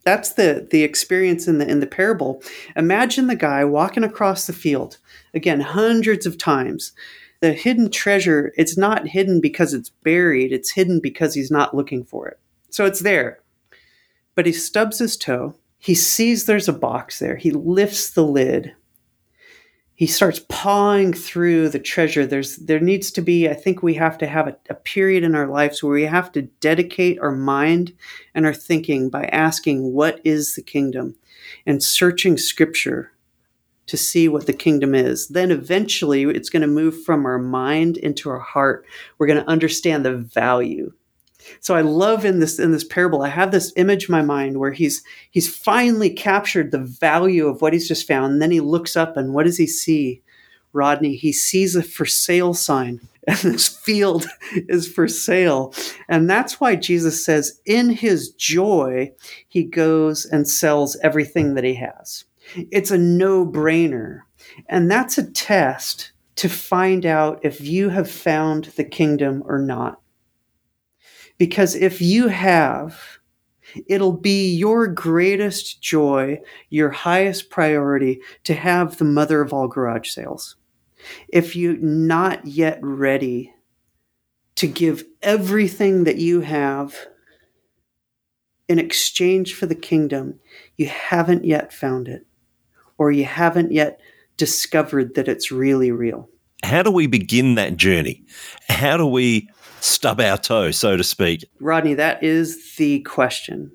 That's 0.06 0.34
the, 0.34 0.68
the 0.70 0.84
experience 0.84 1.48
in 1.48 1.58
the, 1.58 1.68
in 1.68 1.82
the 1.82 1.88
parable. 1.88 2.42
Imagine 2.76 3.28
the 3.28 3.36
guy 3.36 3.66
walking 3.66 4.04
across 4.04 4.48
the 4.48 4.54
field, 4.54 5.00
again, 5.34 5.60
hundreds 5.60 6.26
of 6.26 6.38
times. 6.38 6.94
The 7.42 7.52
hidden 7.54 7.92
treasure, 7.92 8.54
it's 8.56 8.78
not 8.78 9.10
hidden 9.10 9.42
because 9.42 9.74
it's 9.74 9.90
buried, 9.90 10.54
it's 10.54 10.72
hidden 10.72 11.02
because 11.02 11.34
he's 11.34 11.52
not 11.52 11.76
looking 11.76 12.06
for 12.06 12.30
it. 12.30 12.40
So 12.70 12.86
it's 12.86 13.02
there 13.02 13.44
but 14.36 14.46
he 14.46 14.52
stubs 14.52 15.00
his 15.00 15.18
toe. 15.18 15.56
He 15.78 15.96
sees 15.96 16.46
there's 16.46 16.70
a 16.70 16.74
box 16.74 17.20
there. 17.20 17.36
He 17.36 17.52
lifts 17.52 18.10
the 18.10 18.24
lid. 18.24 18.74
He 20.04 20.08
starts 20.08 20.42
pawing 20.50 21.14
through 21.14 21.70
the 21.70 21.80
treasure. 21.80 22.26
There's 22.26 22.58
there 22.58 22.82
needs 22.82 23.10
to 23.12 23.22
be, 23.22 23.48
I 23.48 23.54
think 23.54 23.82
we 23.82 23.94
have 23.94 24.18
to 24.18 24.28
have 24.28 24.50
a, 24.50 24.58
a 24.70 24.74
period 24.74 25.24
in 25.24 25.34
our 25.34 25.48
lives 25.48 25.82
where 25.82 25.94
we 25.94 26.04
have 26.04 26.30
to 26.34 26.42
dedicate 26.42 27.20
our 27.20 27.32
mind 27.32 27.94
and 28.36 28.46
our 28.46 28.54
thinking 28.54 29.10
by 29.10 29.28
asking, 29.28 29.94
what 29.94 30.20
is 30.26 30.56
the 30.56 30.62
kingdom? 30.62 31.16
And 31.66 31.82
searching 31.82 32.38
scripture 32.38 33.14
to 33.86 33.96
see 33.96 34.28
what 34.28 34.46
the 34.46 34.52
kingdom 34.52 34.94
is. 34.94 35.30
Then 35.30 35.52
eventually 35.52 36.24
it's 36.24 36.50
going 36.50 36.64
to 36.64 36.68
move 36.68 37.02
from 37.06 37.26
our 37.26 37.40
mind 37.40 37.96
into 37.96 38.30
our 38.30 38.40
heart. 38.40 38.86
We're 39.18 39.28
going 39.28 39.42
to 39.42 39.50
understand 39.50 40.04
the 40.04 40.18
value 40.18 40.92
so 41.60 41.76
I 41.76 41.82
love 41.82 42.26
in 42.26 42.40
this 42.40 42.60
in 42.60 42.72
this 42.72 42.84
parable, 42.84 43.22
I 43.22 43.30
have 43.30 43.52
this 43.52 43.74
image 43.76 44.10
in 44.10 44.12
my 44.12 44.22
mind 44.22 44.58
where 44.58 44.72
he's 44.72 45.04
he's 45.32 45.54
finally 45.54 46.10
captured 46.10 46.72
the 46.72 46.80
value 46.80 47.48
of 47.48 47.62
what 47.62 47.74
he's 47.74 47.88
just 47.88 48.08
found. 48.08 48.34
And 48.34 48.42
then 48.42 48.52
he 48.52 48.60
looks 48.60 48.96
up 48.96 49.18
and 49.18 49.34
what 49.34 49.46
does 49.46 49.58
he 49.58 49.68
see? 49.68 50.22
Rodney, 50.74 51.16
he 51.16 51.32
sees 51.32 51.76
a 51.76 51.84
for 51.84 52.06
sale 52.06 52.54
sign. 52.54 53.00
And 53.26 53.38
this 53.38 53.70
field 53.70 54.26
is 54.68 54.86
for 54.86 55.08
sale. 55.08 55.74
And 56.10 56.30
that's 56.30 56.60
why 56.60 56.76
Jesus 56.76 57.24
says, 57.24 57.62
in 57.66 57.90
his 57.90 58.32
joy, 58.32 59.14
he 59.48 59.64
goes 59.64 60.26
and 60.26 60.46
sells 60.46 60.98
everything 61.02 61.54
that 61.54 61.64
he 61.64 61.76
has. 61.76 62.26
It's 62.54 62.92
a 62.92 62.98
no 62.98 63.46
brainer. 63.46 64.24
And 64.68 64.92
that's 64.92 65.18
a 65.18 65.32
test 65.32 66.12
to 66.36 66.50
find 66.50 67.06
out 67.06 67.40
if 67.44 67.62
you 67.62 67.88
have 67.90 68.12
found 68.12 68.66
the 68.76 68.84
kingdom 68.84 69.42
or 69.46 69.58
not. 69.58 70.02
Because 71.38 71.76
if 71.76 72.02
you 72.02 72.28
have, 72.28 73.00
it'll 73.88 74.18
be 74.18 74.54
your 74.54 74.88
greatest 74.88 75.82
joy, 75.82 76.40
your 76.70 76.92
highest 76.92 77.50
priority 77.50 78.22
to 78.44 78.54
have 78.54 78.98
the 78.98 79.06
mother 79.06 79.42
of 79.42 79.54
all 79.54 79.68
garage 79.68 80.10
sales. 80.10 80.56
If 81.28 81.56
you're 81.56 81.78
not 81.78 82.46
yet 82.46 82.80
ready 82.82 83.54
to 84.56 84.68
give 84.68 85.04
everything 85.22 86.04
that 86.04 86.18
you 86.18 86.42
have 86.42 86.96
in 88.70 88.80
exchange 88.80 89.56
for 89.56 89.66
the 89.66 89.76
kingdom, 89.76 90.40
you 90.78 90.88
haven't 90.88 91.44
yet 91.44 91.74
found 91.74 92.08
it, 92.08 92.26
or 92.98 93.12
you 93.12 93.26
haven't 93.26 93.72
yet 93.72 94.00
discovered 94.38 95.16
that 95.16 95.28
it's 95.28 95.52
really 95.52 95.92
real. 95.92 96.30
How 96.64 96.82
do 96.82 96.92
we 96.92 97.08
begin 97.08 97.56
that 97.56 97.76
journey? 97.76 98.24
How 98.70 98.96
do 98.96 99.06
we 99.06 99.50
stub 99.84 100.20
our 100.22 100.38
toe, 100.38 100.72
so 100.72 100.98
to 100.98 101.04
speak? 101.04 101.46
Rodney, 101.60 101.94
that 101.96 102.24
is 102.24 102.76
the 102.76 103.02
question. 103.02 103.72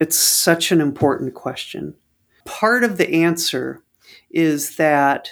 It's 0.00 0.18
such 0.18 0.72
an 0.72 0.80
important 0.80 1.34
question. 1.34 1.94
Part 2.44 2.84
of 2.84 2.98
the 2.98 3.08
answer 3.12 3.82
is 4.30 4.76
that 4.76 5.30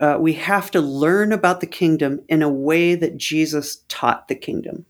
uh, 0.00 0.16
we 0.20 0.34
have 0.34 0.70
to 0.70 0.80
learn 0.80 1.32
about 1.32 1.60
the 1.60 1.66
kingdom 1.66 2.20
in 2.28 2.42
a 2.42 2.48
way 2.48 2.94
that 2.94 3.16
Jesus 3.16 3.84
taught 3.88 4.28
the 4.28 4.34
kingdom 4.34 4.86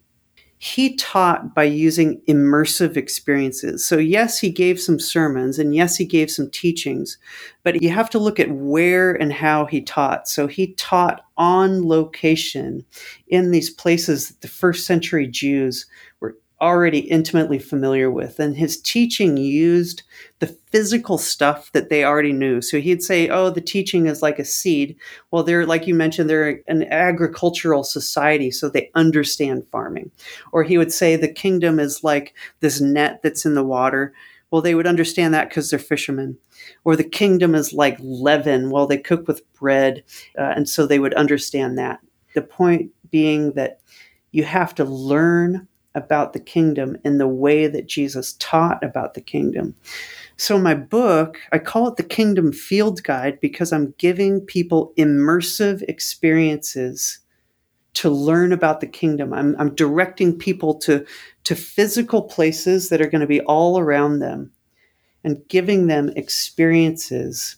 he 0.58 0.96
taught 0.96 1.54
by 1.54 1.62
using 1.62 2.20
immersive 2.28 2.96
experiences. 2.96 3.84
So, 3.84 3.96
yes, 3.96 4.40
he 4.40 4.50
gave 4.50 4.80
some 4.80 4.98
sermons 4.98 5.58
and 5.58 5.74
yes, 5.74 5.96
he 5.96 6.04
gave 6.04 6.30
some 6.30 6.50
teachings, 6.50 7.16
but 7.62 7.80
you 7.80 7.90
have 7.90 8.10
to 8.10 8.18
look 8.18 8.40
at 8.40 8.50
where 8.50 9.12
and 9.12 9.32
how 9.32 9.66
he 9.66 9.80
taught. 9.80 10.28
So, 10.28 10.48
he 10.48 10.74
taught 10.74 11.24
on 11.36 11.86
location 11.86 12.84
in 13.28 13.52
these 13.52 13.70
places 13.70 14.28
that 14.28 14.40
the 14.40 14.48
first 14.48 14.84
century 14.84 15.28
Jews 15.28 15.86
already 16.60 16.98
intimately 16.98 17.58
familiar 17.58 18.10
with. 18.10 18.40
And 18.40 18.56
his 18.56 18.80
teaching 18.80 19.36
used 19.36 20.02
the 20.40 20.46
physical 20.46 21.18
stuff 21.18 21.70
that 21.72 21.88
they 21.88 22.04
already 22.04 22.32
knew. 22.32 22.60
So 22.60 22.80
he'd 22.80 23.02
say, 23.02 23.28
Oh, 23.28 23.50
the 23.50 23.60
teaching 23.60 24.06
is 24.06 24.22
like 24.22 24.38
a 24.38 24.44
seed. 24.44 24.96
Well, 25.30 25.42
they're, 25.42 25.66
like 25.66 25.86
you 25.86 25.94
mentioned, 25.94 26.28
they're 26.28 26.60
an 26.66 26.84
agricultural 26.92 27.84
society, 27.84 28.50
so 28.50 28.68
they 28.68 28.90
understand 28.94 29.68
farming. 29.68 30.10
Or 30.52 30.62
he 30.62 30.78
would 30.78 30.92
say, 30.92 31.16
The 31.16 31.32
kingdom 31.32 31.78
is 31.78 32.02
like 32.02 32.34
this 32.60 32.80
net 32.80 33.20
that's 33.22 33.46
in 33.46 33.54
the 33.54 33.64
water. 33.64 34.12
Well, 34.50 34.62
they 34.62 34.74
would 34.74 34.86
understand 34.86 35.34
that 35.34 35.48
because 35.48 35.70
they're 35.70 35.78
fishermen. 35.78 36.38
Or 36.84 36.96
the 36.96 37.04
kingdom 37.04 37.54
is 37.54 37.72
like 37.72 37.98
leaven. 38.00 38.70
Well, 38.70 38.86
they 38.86 38.98
cook 38.98 39.28
with 39.28 39.42
bread. 39.54 40.02
Uh, 40.36 40.52
and 40.56 40.68
so 40.68 40.86
they 40.86 40.98
would 40.98 41.14
understand 41.14 41.78
that. 41.78 42.00
The 42.34 42.42
point 42.42 42.90
being 43.10 43.52
that 43.52 43.80
you 44.32 44.44
have 44.44 44.74
to 44.76 44.84
learn 44.84 45.68
about 45.98 46.32
the 46.32 46.40
kingdom 46.40 46.96
in 47.04 47.18
the 47.18 47.28
way 47.28 47.66
that 47.66 47.86
Jesus 47.86 48.32
taught 48.38 48.82
about 48.82 49.12
the 49.12 49.20
kingdom. 49.20 49.74
So, 50.38 50.58
my 50.58 50.74
book, 50.74 51.38
I 51.52 51.58
call 51.58 51.88
it 51.88 51.96
the 51.96 52.04
Kingdom 52.04 52.52
Field 52.52 53.02
Guide 53.02 53.40
because 53.40 53.72
I'm 53.72 53.94
giving 53.98 54.40
people 54.40 54.94
immersive 54.96 55.82
experiences 55.88 57.18
to 57.94 58.08
learn 58.08 58.52
about 58.52 58.80
the 58.80 58.86
kingdom. 58.86 59.34
I'm, 59.34 59.56
I'm 59.58 59.74
directing 59.74 60.38
people 60.38 60.74
to, 60.80 61.04
to 61.44 61.56
physical 61.56 62.22
places 62.22 62.88
that 62.88 63.00
are 63.00 63.08
going 63.08 63.20
to 63.20 63.26
be 63.26 63.40
all 63.40 63.80
around 63.80 64.20
them 64.20 64.52
and 65.24 65.42
giving 65.48 65.88
them 65.88 66.10
experiences 66.14 67.56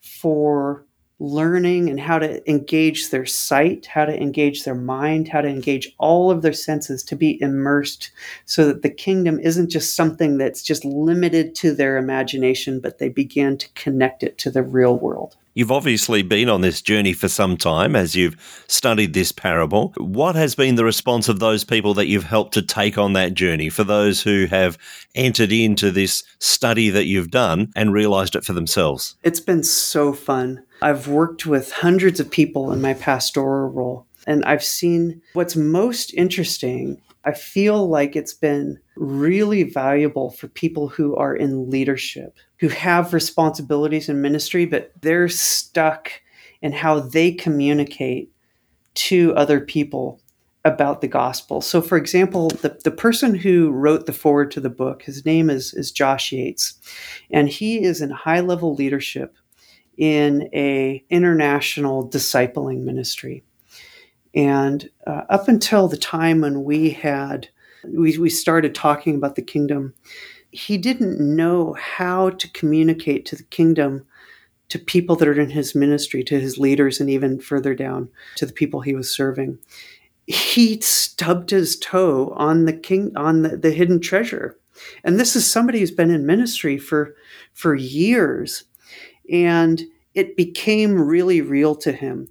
for 0.00 0.86
learning 1.20 1.88
and 1.88 2.00
how 2.00 2.18
to 2.18 2.50
engage 2.50 3.10
their 3.10 3.24
sight, 3.24 3.86
how 3.86 4.04
to 4.04 4.20
engage 4.20 4.64
their 4.64 4.74
mind, 4.74 5.28
how 5.28 5.40
to 5.40 5.48
engage 5.48 5.94
all 5.98 6.30
of 6.30 6.42
their 6.42 6.52
senses 6.52 7.02
to 7.04 7.16
be 7.16 7.40
immersed 7.40 8.10
so 8.46 8.66
that 8.66 8.82
the 8.82 8.90
kingdom 8.90 9.38
isn't 9.38 9.70
just 9.70 9.94
something 9.94 10.38
that's 10.38 10.62
just 10.62 10.84
limited 10.84 11.54
to 11.54 11.72
their 11.72 11.96
imagination, 11.96 12.80
but 12.80 12.98
they 12.98 13.08
begin 13.08 13.56
to 13.56 13.68
connect 13.74 14.22
it 14.22 14.38
to 14.38 14.50
the 14.50 14.62
real 14.62 14.98
world. 14.98 15.36
You've 15.56 15.70
obviously 15.70 16.22
been 16.22 16.48
on 16.48 16.62
this 16.62 16.82
journey 16.82 17.12
for 17.12 17.28
some 17.28 17.56
time 17.56 17.94
as 17.94 18.16
you've 18.16 18.64
studied 18.66 19.14
this 19.14 19.30
parable. 19.30 19.94
What 19.98 20.34
has 20.34 20.56
been 20.56 20.74
the 20.74 20.84
response 20.84 21.28
of 21.28 21.38
those 21.38 21.62
people 21.62 21.94
that 21.94 22.08
you've 22.08 22.24
helped 22.24 22.54
to 22.54 22.62
take 22.62 22.98
on 22.98 23.12
that 23.12 23.34
journey 23.34 23.68
for 23.68 23.84
those 23.84 24.20
who 24.20 24.46
have 24.46 24.76
entered 25.14 25.52
into 25.52 25.92
this 25.92 26.24
study 26.40 26.90
that 26.90 27.06
you've 27.06 27.30
done 27.30 27.72
and 27.76 27.92
realized 27.92 28.34
it 28.34 28.44
for 28.44 28.52
themselves? 28.52 29.14
It's 29.22 29.38
been 29.38 29.62
so 29.62 30.12
fun. 30.12 30.63
I've 30.82 31.08
worked 31.08 31.46
with 31.46 31.72
hundreds 31.72 32.20
of 32.20 32.30
people 32.30 32.72
in 32.72 32.80
my 32.80 32.94
pastoral 32.94 33.70
role, 33.70 34.06
and 34.26 34.44
I've 34.44 34.64
seen 34.64 35.22
what's 35.32 35.56
most 35.56 36.12
interesting. 36.14 37.00
I 37.24 37.32
feel 37.32 37.88
like 37.88 38.16
it's 38.16 38.34
been 38.34 38.78
really 38.96 39.62
valuable 39.62 40.30
for 40.30 40.48
people 40.48 40.88
who 40.88 41.16
are 41.16 41.34
in 41.34 41.70
leadership, 41.70 42.36
who 42.58 42.68
have 42.68 43.14
responsibilities 43.14 44.08
in 44.08 44.20
ministry, 44.20 44.66
but 44.66 44.92
they're 45.00 45.28
stuck 45.28 46.10
in 46.60 46.72
how 46.72 47.00
they 47.00 47.32
communicate 47.32 48.30
to 48.94 49.34
other 49.34 49.60
people 49.60 50.20
about 50.64 51.00
the 51.00 51.08
gospel. 51.08 51.60
So, 51.60 51.82
for 51.82 51.98
example, 51.98 52.48
the, 52.48 52.78
the 52.84 52.90
person 52.90 53.34
who 53.34 53.70
wrote 53.70 54.06
the 54.06 54.12
foreword 54.12 54.50
to 54.52 54.60
the 54.60 54.70
book, 54.70 55.02
his 55.02 55.24
name 55.26 55.50
is, 55.50 55.74
is 55.74 55.92
Josh 55.92 56.32
Yates, 56.32 56.78
and 57.30 57.48
he 57.48 57.82
is 57.82 58.00
in 58.00 58.10
high 58.10 58.40
level 58.40 58.74
leadership 58.74 59.36
in 59.96 60.48
a 60.52 61.04
international 61.10 62.08
discipling 62.08 62.80
ministry. 62.80 63.42
And 64.34 64.90
uh, 65.06 65.22
up 65.30 65.48
until 65.48 65.88
the 65.88 65.96
time 65.96 66.40
when 66.40 66.64
we 66.64 66.90
had 66.90 67.48
we, 67.86 68.16
we 68.18 68.30
started 68.30 68.74
talking 68.74 69.14
about 69.14 69.36
the 69.36 69.42
kingdom, 69.42 69.94
he 70.50 70.78
didn't 70.78 71.20
know 71.20 71.74
how 71.74 72.30
to 72.30 72.50
communicate 72.52 73.26
to 73.26 73.36
the 73.36 73.44
kingdom 73.44 74.06
to 74.68 74.78
people 74.78 75.16
that 75.16 75.28
are 75.28 75.38
in 75.38 75.50
his 75.50 75.74
ministry, 75.74 76.24
to 76.24 76.40
his 76.40 76.58
leaders, 76.58 77.00
and 77.00 77.10
even 77.10 77.38
further 77.38 77.74
down 77.74 78.08
to 78.36 78.46
the 78.46 78.52
people 78.52 78.80
he 78.80 78.94
was 78.94 79.14
serving. 79.14 79.58
He 80.26 80.80
stubbed 80.80 81.50
his 81.50 81.78
toe 81.78 82.32
on 82.36 82.64
the 82.64 82.72
king 82.72 83.12
on 83.14 83.42
the, 83.42 83.56
the 83.56 83.72
hidden 83.72 84.00
treasure. 84.00 84.58
And 85.04 85.20
this 85.20 85.36
is 85.36 85.48
somebody 85.48 85.80
who's 85.80 85.90
been 85.90 86.10
in 86.10 86.26
ministry 86.26 86.78
for 86.78 87.14
for 87.52 87.74
years 87.74 88.64
and 89.30 89.82
it 90.14 90.36
became 90.36 91.00
really 91.00 91.40
real 91.40 91.74
to 91.76 91.92
him. 91.92 92.28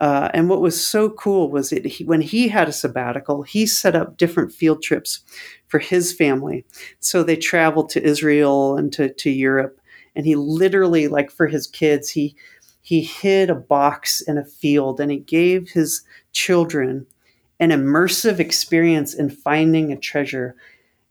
Uh, 0.00 0.28
and 0.34 0.48
what 0.48 0.60
was 0.60 0.84
so 0.84 1.08
cool 1.10 1.50
was 1.50 1.70
that 1.70 1.86
he, 1.86 2.04
when 2.04 2.20
he 2.20 2.48
had 2.48 2.68
a 2.68 2.72
sabbatical, 2.72 3.42
he 3.42 3.66
set 3.66 3.96
up 3.96 4.18
different 4.18 4.52
field 4.52 4.82
trips 4.82 5.20
for 5.68 5.78
his 5.78 6.12
family. 6.12 6.64
So 7.00 7.22
they 7.22 7.36
traveled 7.36 7.88
to 7.90 8.02
Israel 8.02 8.76
and 8.76 8.92
to, 8.92 9.12
to 9.12 9.30
Europe. 9.30 9.80
And 10.14 10.26
he 10.26 10.34
literally, 10.34 11.08
like 11.08 11.30
for 11.30 11.46
his 11.46 11.66
kids, 11.66 12.10
he 12.10 12.36
he 12.82 13.00
hid 13.00 13.50
a 13.50 13.54
box 13.56 14.20
in 14.20 14.38
a 14.38 14.44
field 14.44 15.00
and 15.00 15.10
he 15.10 15.18
gave 15.18 15.70
his 15.70 16.04
children 16.30 17.04
an 17.58 17.70
immersive 17.70 18.38
experience 18.38 19.12
in 19.12 19.28
finding 19.28 19.90
a 19.90 19.96
treasure. 19.96 20.54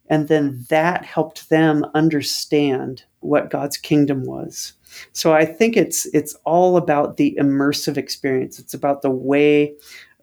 And 0.08 0.28
then 0.28 0.64
that 0.70 1.04
helped 1.04 1.50
them 1.50 1.84
understand 1.94 3.04
what 3.20 3.50
God's 3.50 3.76
kingdom 3.76 4.24
was. 4.24 4.72
So 5.12 5.32
I 5.32 5.44
think 5.44 5.76
it's 5.76 6.06
it's 6.06 6.34
all 6.44 6.76
about 6.76 7.16
the 7.16 7.36
immersive 7.40 7.96
experience. 7.96 8.58
It's 8.58 8.74
about 8.74 9.02
the 9.02 9.10
way 9.10 9.74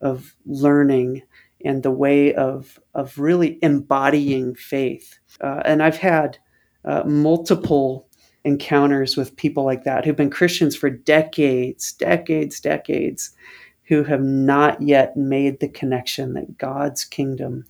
of 0.02 0.36
learning 0.46 1.24
and 1.66 1.84
the 1.84 1.92
way 1.92 2.34
of 2.34 2.80
of 2.94 3.18
really 3.18 3.60
embodying 3.62 4.56
faith. 4.56 5.20
Uh, 5.42 5.62
and 5.66 5.82
I've 5.82 5.98
had 5.98 6.38
uh, 6.86 7.04
multiple 7.06 8.08
encounters 8.44 9.16
with 9.16 9.36
people 9.38 9.64
like 9.64 9.84
that 9.86 10.04
who've 10.04 10.16
been 10.16 10.30
Christians 10.30 10.76
for 10.76 10.90
decades, 10.90 11.94
decades, 11.94 12.60
decades, 12.60 13.32
who 13.84 14.04
have 14.04 14.22
not 14.22 14.82
yet 14.82 15.16
made 15.16 15.60
the 15.60 15.70
connection 15.70 16.34
that 16.34 16.58
God's 16.58 17.06
kingdom 17.06 17.66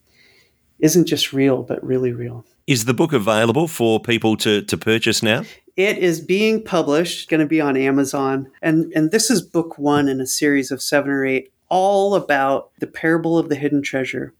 isn't 0.80 1.06
just 1.06 1.34
real, 1.34 1.64
but 1.64 1.84
really 1.84 2.12
real. 2.12 2.45
Is 2.66 2.86
the 2.86 2.93
book 2.93 3.11
available 3.11 3.68
for 3.68 3.99
people 3.99 4.38
to, 4.38 4.61
to 4.61 4.78
purchase 4.78 5.22
now? 5.22 5.43
It 5.76 5.97
is 5.97 6.22
being 6.22 6.64
published, 6.64 7.30
going 7.30 7.41
to 7.41 7.45
be 7.45 7.59
on 7.59 7.76
Amazon. 7.76 8.49
And, 8.61 8.91
and 8.95 9.11
this 9.11 9.30
is 9.30 9.41
book 9.41 9.78
one 9.78 10.07
in 10.07 10.22
a 10.22 10.28
series 10.28 10.72
of 10.72 10.82
seven 10.82 11.11
or 11.11 11.26
eight, 11.26 11.51
all 11.68 12.16
about 12.16 12.72
the 12.80 12.88
parable 12.88 13.38
of 13.38 13.49
the 13.49 13.55
hidden 13.55 13.82
treasure. 13.82 14.34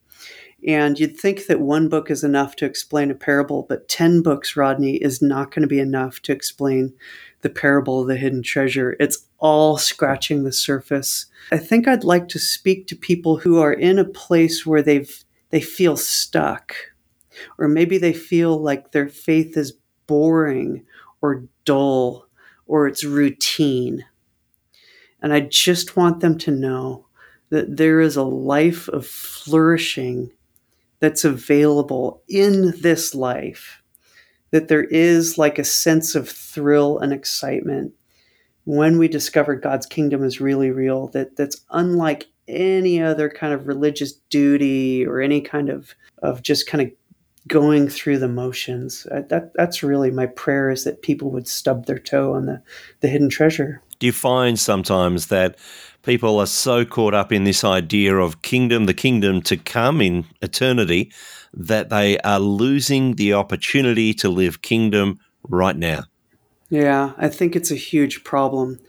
And 0.66 0.98
you'd 0.98 1.18
think 1.18 1.46
that 1.46 1.60
one 1.60 1.90
book 1.90 2.10
is 2.10 2.24
enough 2.24 2.56
to 2.56 2.64
explain 2.64 3.10
a 3.10 3.14
parable, 3.14 3.66
but 3.68 3.88
10 3.88 4.22
books, 4.22 4.56
Rodney, 4.56 4.96
is 4.96 5.20
not 5.20 5.50
going 5.50 5.60
to 5.60 5.68
be 5.68 5.80
enough 5.80 6.20
to 6.22 6.32
explain 6.32 6.94
the 7.42 7.50
parable 7.50 8.00
of 8.00 8.08
the 8.08 8.16
hidden 8.16 8.42
treasure. 8.42 8.96
It's 8.98 9.26
all 9.38 9.76
scratching 9.76 10.44
the 10.44 10.52
surface. 10.52 11.26
I 11.52 11.58
think 11.58 11.86
I'd 11.86 12.04
like 12.04 12.28
to 12.28 12.38
speak 12.38 12.86
to 12.86 12.96
people 12.96 13.36
who 13.36 13.58
are 13.58 13.74
in 13.74 13.98
a 13.98 14.04
place 14.06 14.64
where 14.64 14.80
they've 14.80 15.22
they 15.50 15.60
feel 15.60 15.96
stuck 15.96 16.74
or 17.58 17.68
maybe 17.68 17.98
they 17.98 18.12
feel 18.12 18.56
like 18.56 18.92
their 18.92 19.08
faith 19.08 19.56
is 19.56 19.74
boring 20.06 20.84
or 21.20 21.44
dull 21.64 22.26
or 22.66 22.86
it's 22.86 23.04
routine. 23.04 24.04
And 25.22 25.32
I 25.32 25.40
just 25.40 25.96
want 25.96 26.20
them 26.20 26.36
to 26.38 26.50
know 26.50 27.06
that 27.50 27.76
there 27.76 28.00
is 28.00 28.16
a 28.16 28.22
life 28.22 28.88
of 28.88 29.06
flourishing 29.06 30.30
that's 31.00 31.24
available 31.24 32.22
in 32.28 32.72
this 32.80 33.14
life, 33.14 33.82
that 34.50 34.68
there 34.68 34.84
is 34.84 35.38
like 35.38 35.58
a 35.58 35.64
sense 35.64 36.14
of 36.14 36.28
thrill 36.28 36.98
and 36.98 37.12
excitement 37.12 37.92
when 38.64 38.98
we 38.98 39.08
discover 39.08 39.54
God's 39.54 39.86
kingdom 39.86 40.24
is 40.24 40.40
really 40.40 40.70
real, 40.70 41.08
that, 41.08 41.36
that's 41.36 41.64
unlike 41.70 42.26
any 42.48 43.02
other 43.02 43.28
kind 43.28 43.52
of 43.52 43.66
religious 43.66 44.12
duty 44.30 45.06
or 45.06 45.20
any 45.20 45.40
kind 45.40 45.68
of, 45.68 45.94
of 46.22 46.42
just 46.42 46.66
kind 46.66 46.82
of 46.82 46.90
going 47.48 47.88
through 47.88 48.18
the 48.18 48.28
motions. 48.28 49.06
Uh, 49.10 49.22
that 49.28 49.52
that's 49.54 49.82
really 49.82 50.10
my 50.10 50.26
prayer 50.26 50.70
is 50.70 50.84
that 50.84 51.02
people 51.02 51.30
would 51.30 51.48
stub 51.48 51.86
their 51.86 51.98
toe 51.98 52.34
on 52.34 52.46
the, 52.46 52.62
the 53.00 53.08
hidden 53.08 53.28
treasure. 53.28 53.82
Do 53.98 54.06
you 54.06 54.12
find 54.12 54.58
sometimes 54.58 55.28
that 55.28 55.56
people 56.02 56.38
are 56.38 56.46
so 56.46 56.84
caught 56.84 57.14
up 57.14 57.32
in 57.32 57.44
this 57.44 57.64
idea 57.64 58.16
of 58.16 58.42
kingdom, 58.42 58.86
the 58.86 58.94
kingdom 58.94 59.42
to 59.42 59.56
come 59.56 60.00
in 60.00 60.24
eternity, 60.42 61.12
that 61.52 61.90
they 61.90 62.18
are 62.18 62.40
losing 62.40 63.14
the 63.14 63.34
opportunity 63.34 64.12
to 64.14 64.28
live 64.28 64.62
kingdom 64.62 65.18
right 65.48 65.76
now? 65.76 66.04
Yeah, 66.70 67.12
I 67.16 67.28
think 67.28 67.54
it's 67.54 67.70
a 67.70 67.76
huge 67.76 68.24
problem. 68.24 68.80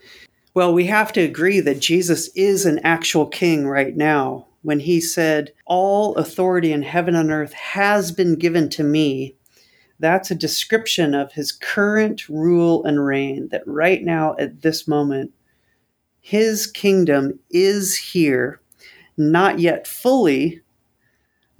Well, 0.54 0.72
we 0.72 0.86
have 0.86 1.12
to 1.12 1.20
agree 1.20 1.60
that 1.60 1.80
Jesus 1.80 2.28
is 2.34 2.64
an 2.64 2.80
actual 2.82 3.26
king 3.26 3.68
right 3.68 3.94
now. 3.94 4.46
When 4.66 4.80
he 4.80 5.00
said, 5.00 5.52
All 5.64 6.16
authority 6.16 6.72
in 6.72 6.82
heaven 6.82 7.14
and 7.14 7.30
earth 7.30 7.52
has 7.52 8.10
been 8.10 8.34
given 8.34 8.68
to 8.70 8.82
me, 8.82 9.36
that's 10.00 10.32
a 10.32 10.34
description 10.34 11.14
of 11.14 11.32
his 11.32 11.52
current 11.52 12.28
rule 12.28 12.84
and 12.84 13.06
reign. 13.06 13.48
That 13.52 13.62
right 13.64 14.02
now, 14.02 14.34
at 14.40 14.62
this 14.62 14.88
moment, 14.88 15.32
his 16.20 16.66
kingdom 16.66 17.38
is 17.48 17.96
here, 17.96 18.60
not 19.16 19.60
yet 19.60 19.86
fully, 19.86 20.62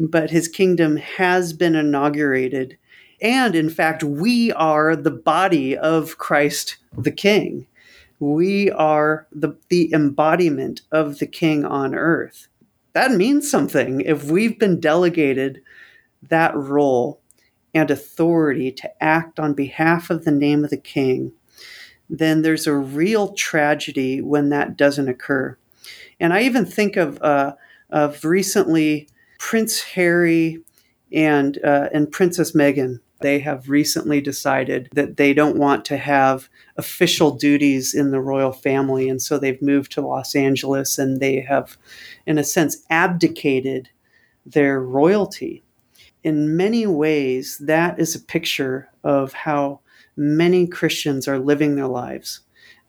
but 0.01 0.31
his 0.31 0.49
kingdom 0.49 0.97
has 0.97 1.53
been 1.53 1.77
inaugurated 1.77 2.77
and 3.21 3.55
in 3.55 3.71
fact, 3.71 4.03
we 4.03 4.53
are 4.53 4.95
the 4.95 5.11
body 5.11 5.77
of 5.77 6.19
Christ 6.19 6.77
the 6.97 7.11
King. 7.11 7.67
We 8.19 8.71
are 8.71 9.27
the, 9.33 9.57
the 9.69 9.93
embodiment 9.93 10.83
of 10.93 11.19
the 11.19 11.27
King 11.27 11.65
on 11.65 11.95
earth. 11.95 12.49
That 12.97 13.13
means 13.13 13.51
something. 13.51 14.01
If 14.01 14.25
we've 14.25 14.59
been 14.59 14.81
delegated 14.81 15.61
that 16.31 16.57
role 16.57 17.21
and 17.75 17.91
authority 17.91 18.73
to 18.73 19.05
act 19.05 19.39
on 19.39 19.53
behalf 19.53 20.09
of 20.09 20.25
the 20.25 20.31
name 20.31 20.65
of 20.65 20.71
the 20.71 20.79
King, 20.79 21.33
then 22.09 22.41
there's 22.41 22.67
a 22.67 22.73
real 22.73 23.35
tragedy 23.35 24.23
when 24.23 24.49
that 24.49 24.79
doesn't 24.79 25.11
occur. 25.11 25.59
And 26.19 26.33
I 26.33 26.45
even 26.45 26.65
think 26.65 26.97
of, 26.97 27.21
uh, 27.21 27.57
of 27.91 28.25
recently 28.25 29.11
Prince 29.39 29.83
Harry 29.83 30.65
and, 31.13 31.59
uh, 31.63 31.91
and 31.93 32.11
Princess 32.11 32.53
Meghan 32.53 33.01
they 33.21 33.39
have 33.41 33.69
recently 33.71 34.21
decided 34.21 34.89
that 34.93 35.17
they 35.17 35.33
don't 35.33 35.57
want 35.57 35.85
to 35.87 35.97
have 35.97 36.49
official 36.77 37.31
duties 37.31 37.95
in 37.95 38.11
the 38.11 38.21
royal 38.21 38.53
family. 38.53 39.09
And 39.09 39.21
so 39.21 39.39
they've 39.39 39.61
moved 39.63 39.93
to 39.93 40.01
Los 40.01 40.35
Angeles 40.35 40.99
and 40.99 41.21
they 41.21 41.41
have, 41.41 41.79
in 42.27 42.39
a 42.39 42.45
sense, 42.45 42.85
abdicated 42.91 43.89
their 44.45 44.81
royalty. 44.81 45.63
In 46.23 46.57
many 46.57 46.87
ways, 46.87 47.59
that 47.59 47.99
is 47.99 48.15
a 48.15 48.21
picture 48.21 48.91
of 49.03 49.33
how 49.33 49.81
many 50.17 50.67
Christians 50.67 51.27
are 51.27 51.39
living 51.39 51.75
their 51.75 51.87
lives. 51.87 52.41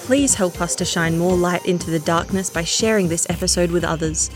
Please 0.09 0.33
help 0.33 0.59
us 0.59 0.73
to 0.77 0.85
shine 0.85 1.19
more 1.19 1.37
light 1.37 1.63
into 1.67 1.91
the 1.91 1.99
darkness 1.99 2.49
by 2.49 2.63
sharing 2.63 3.07
this 3.09 3.29
episode 3.29 3.69
with 3.69 3.83
others. 3.83 4.31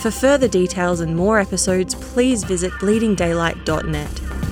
For 0.00 0.10
further 0.10 0.48
details 0.48 0.98
and 0.98 1.14
more 1.14 1.38
episodes, 1.38 1.94
please 1.94 2.42
visit 2.42 2.72
bleedingdaylight.net. 2.80 4.51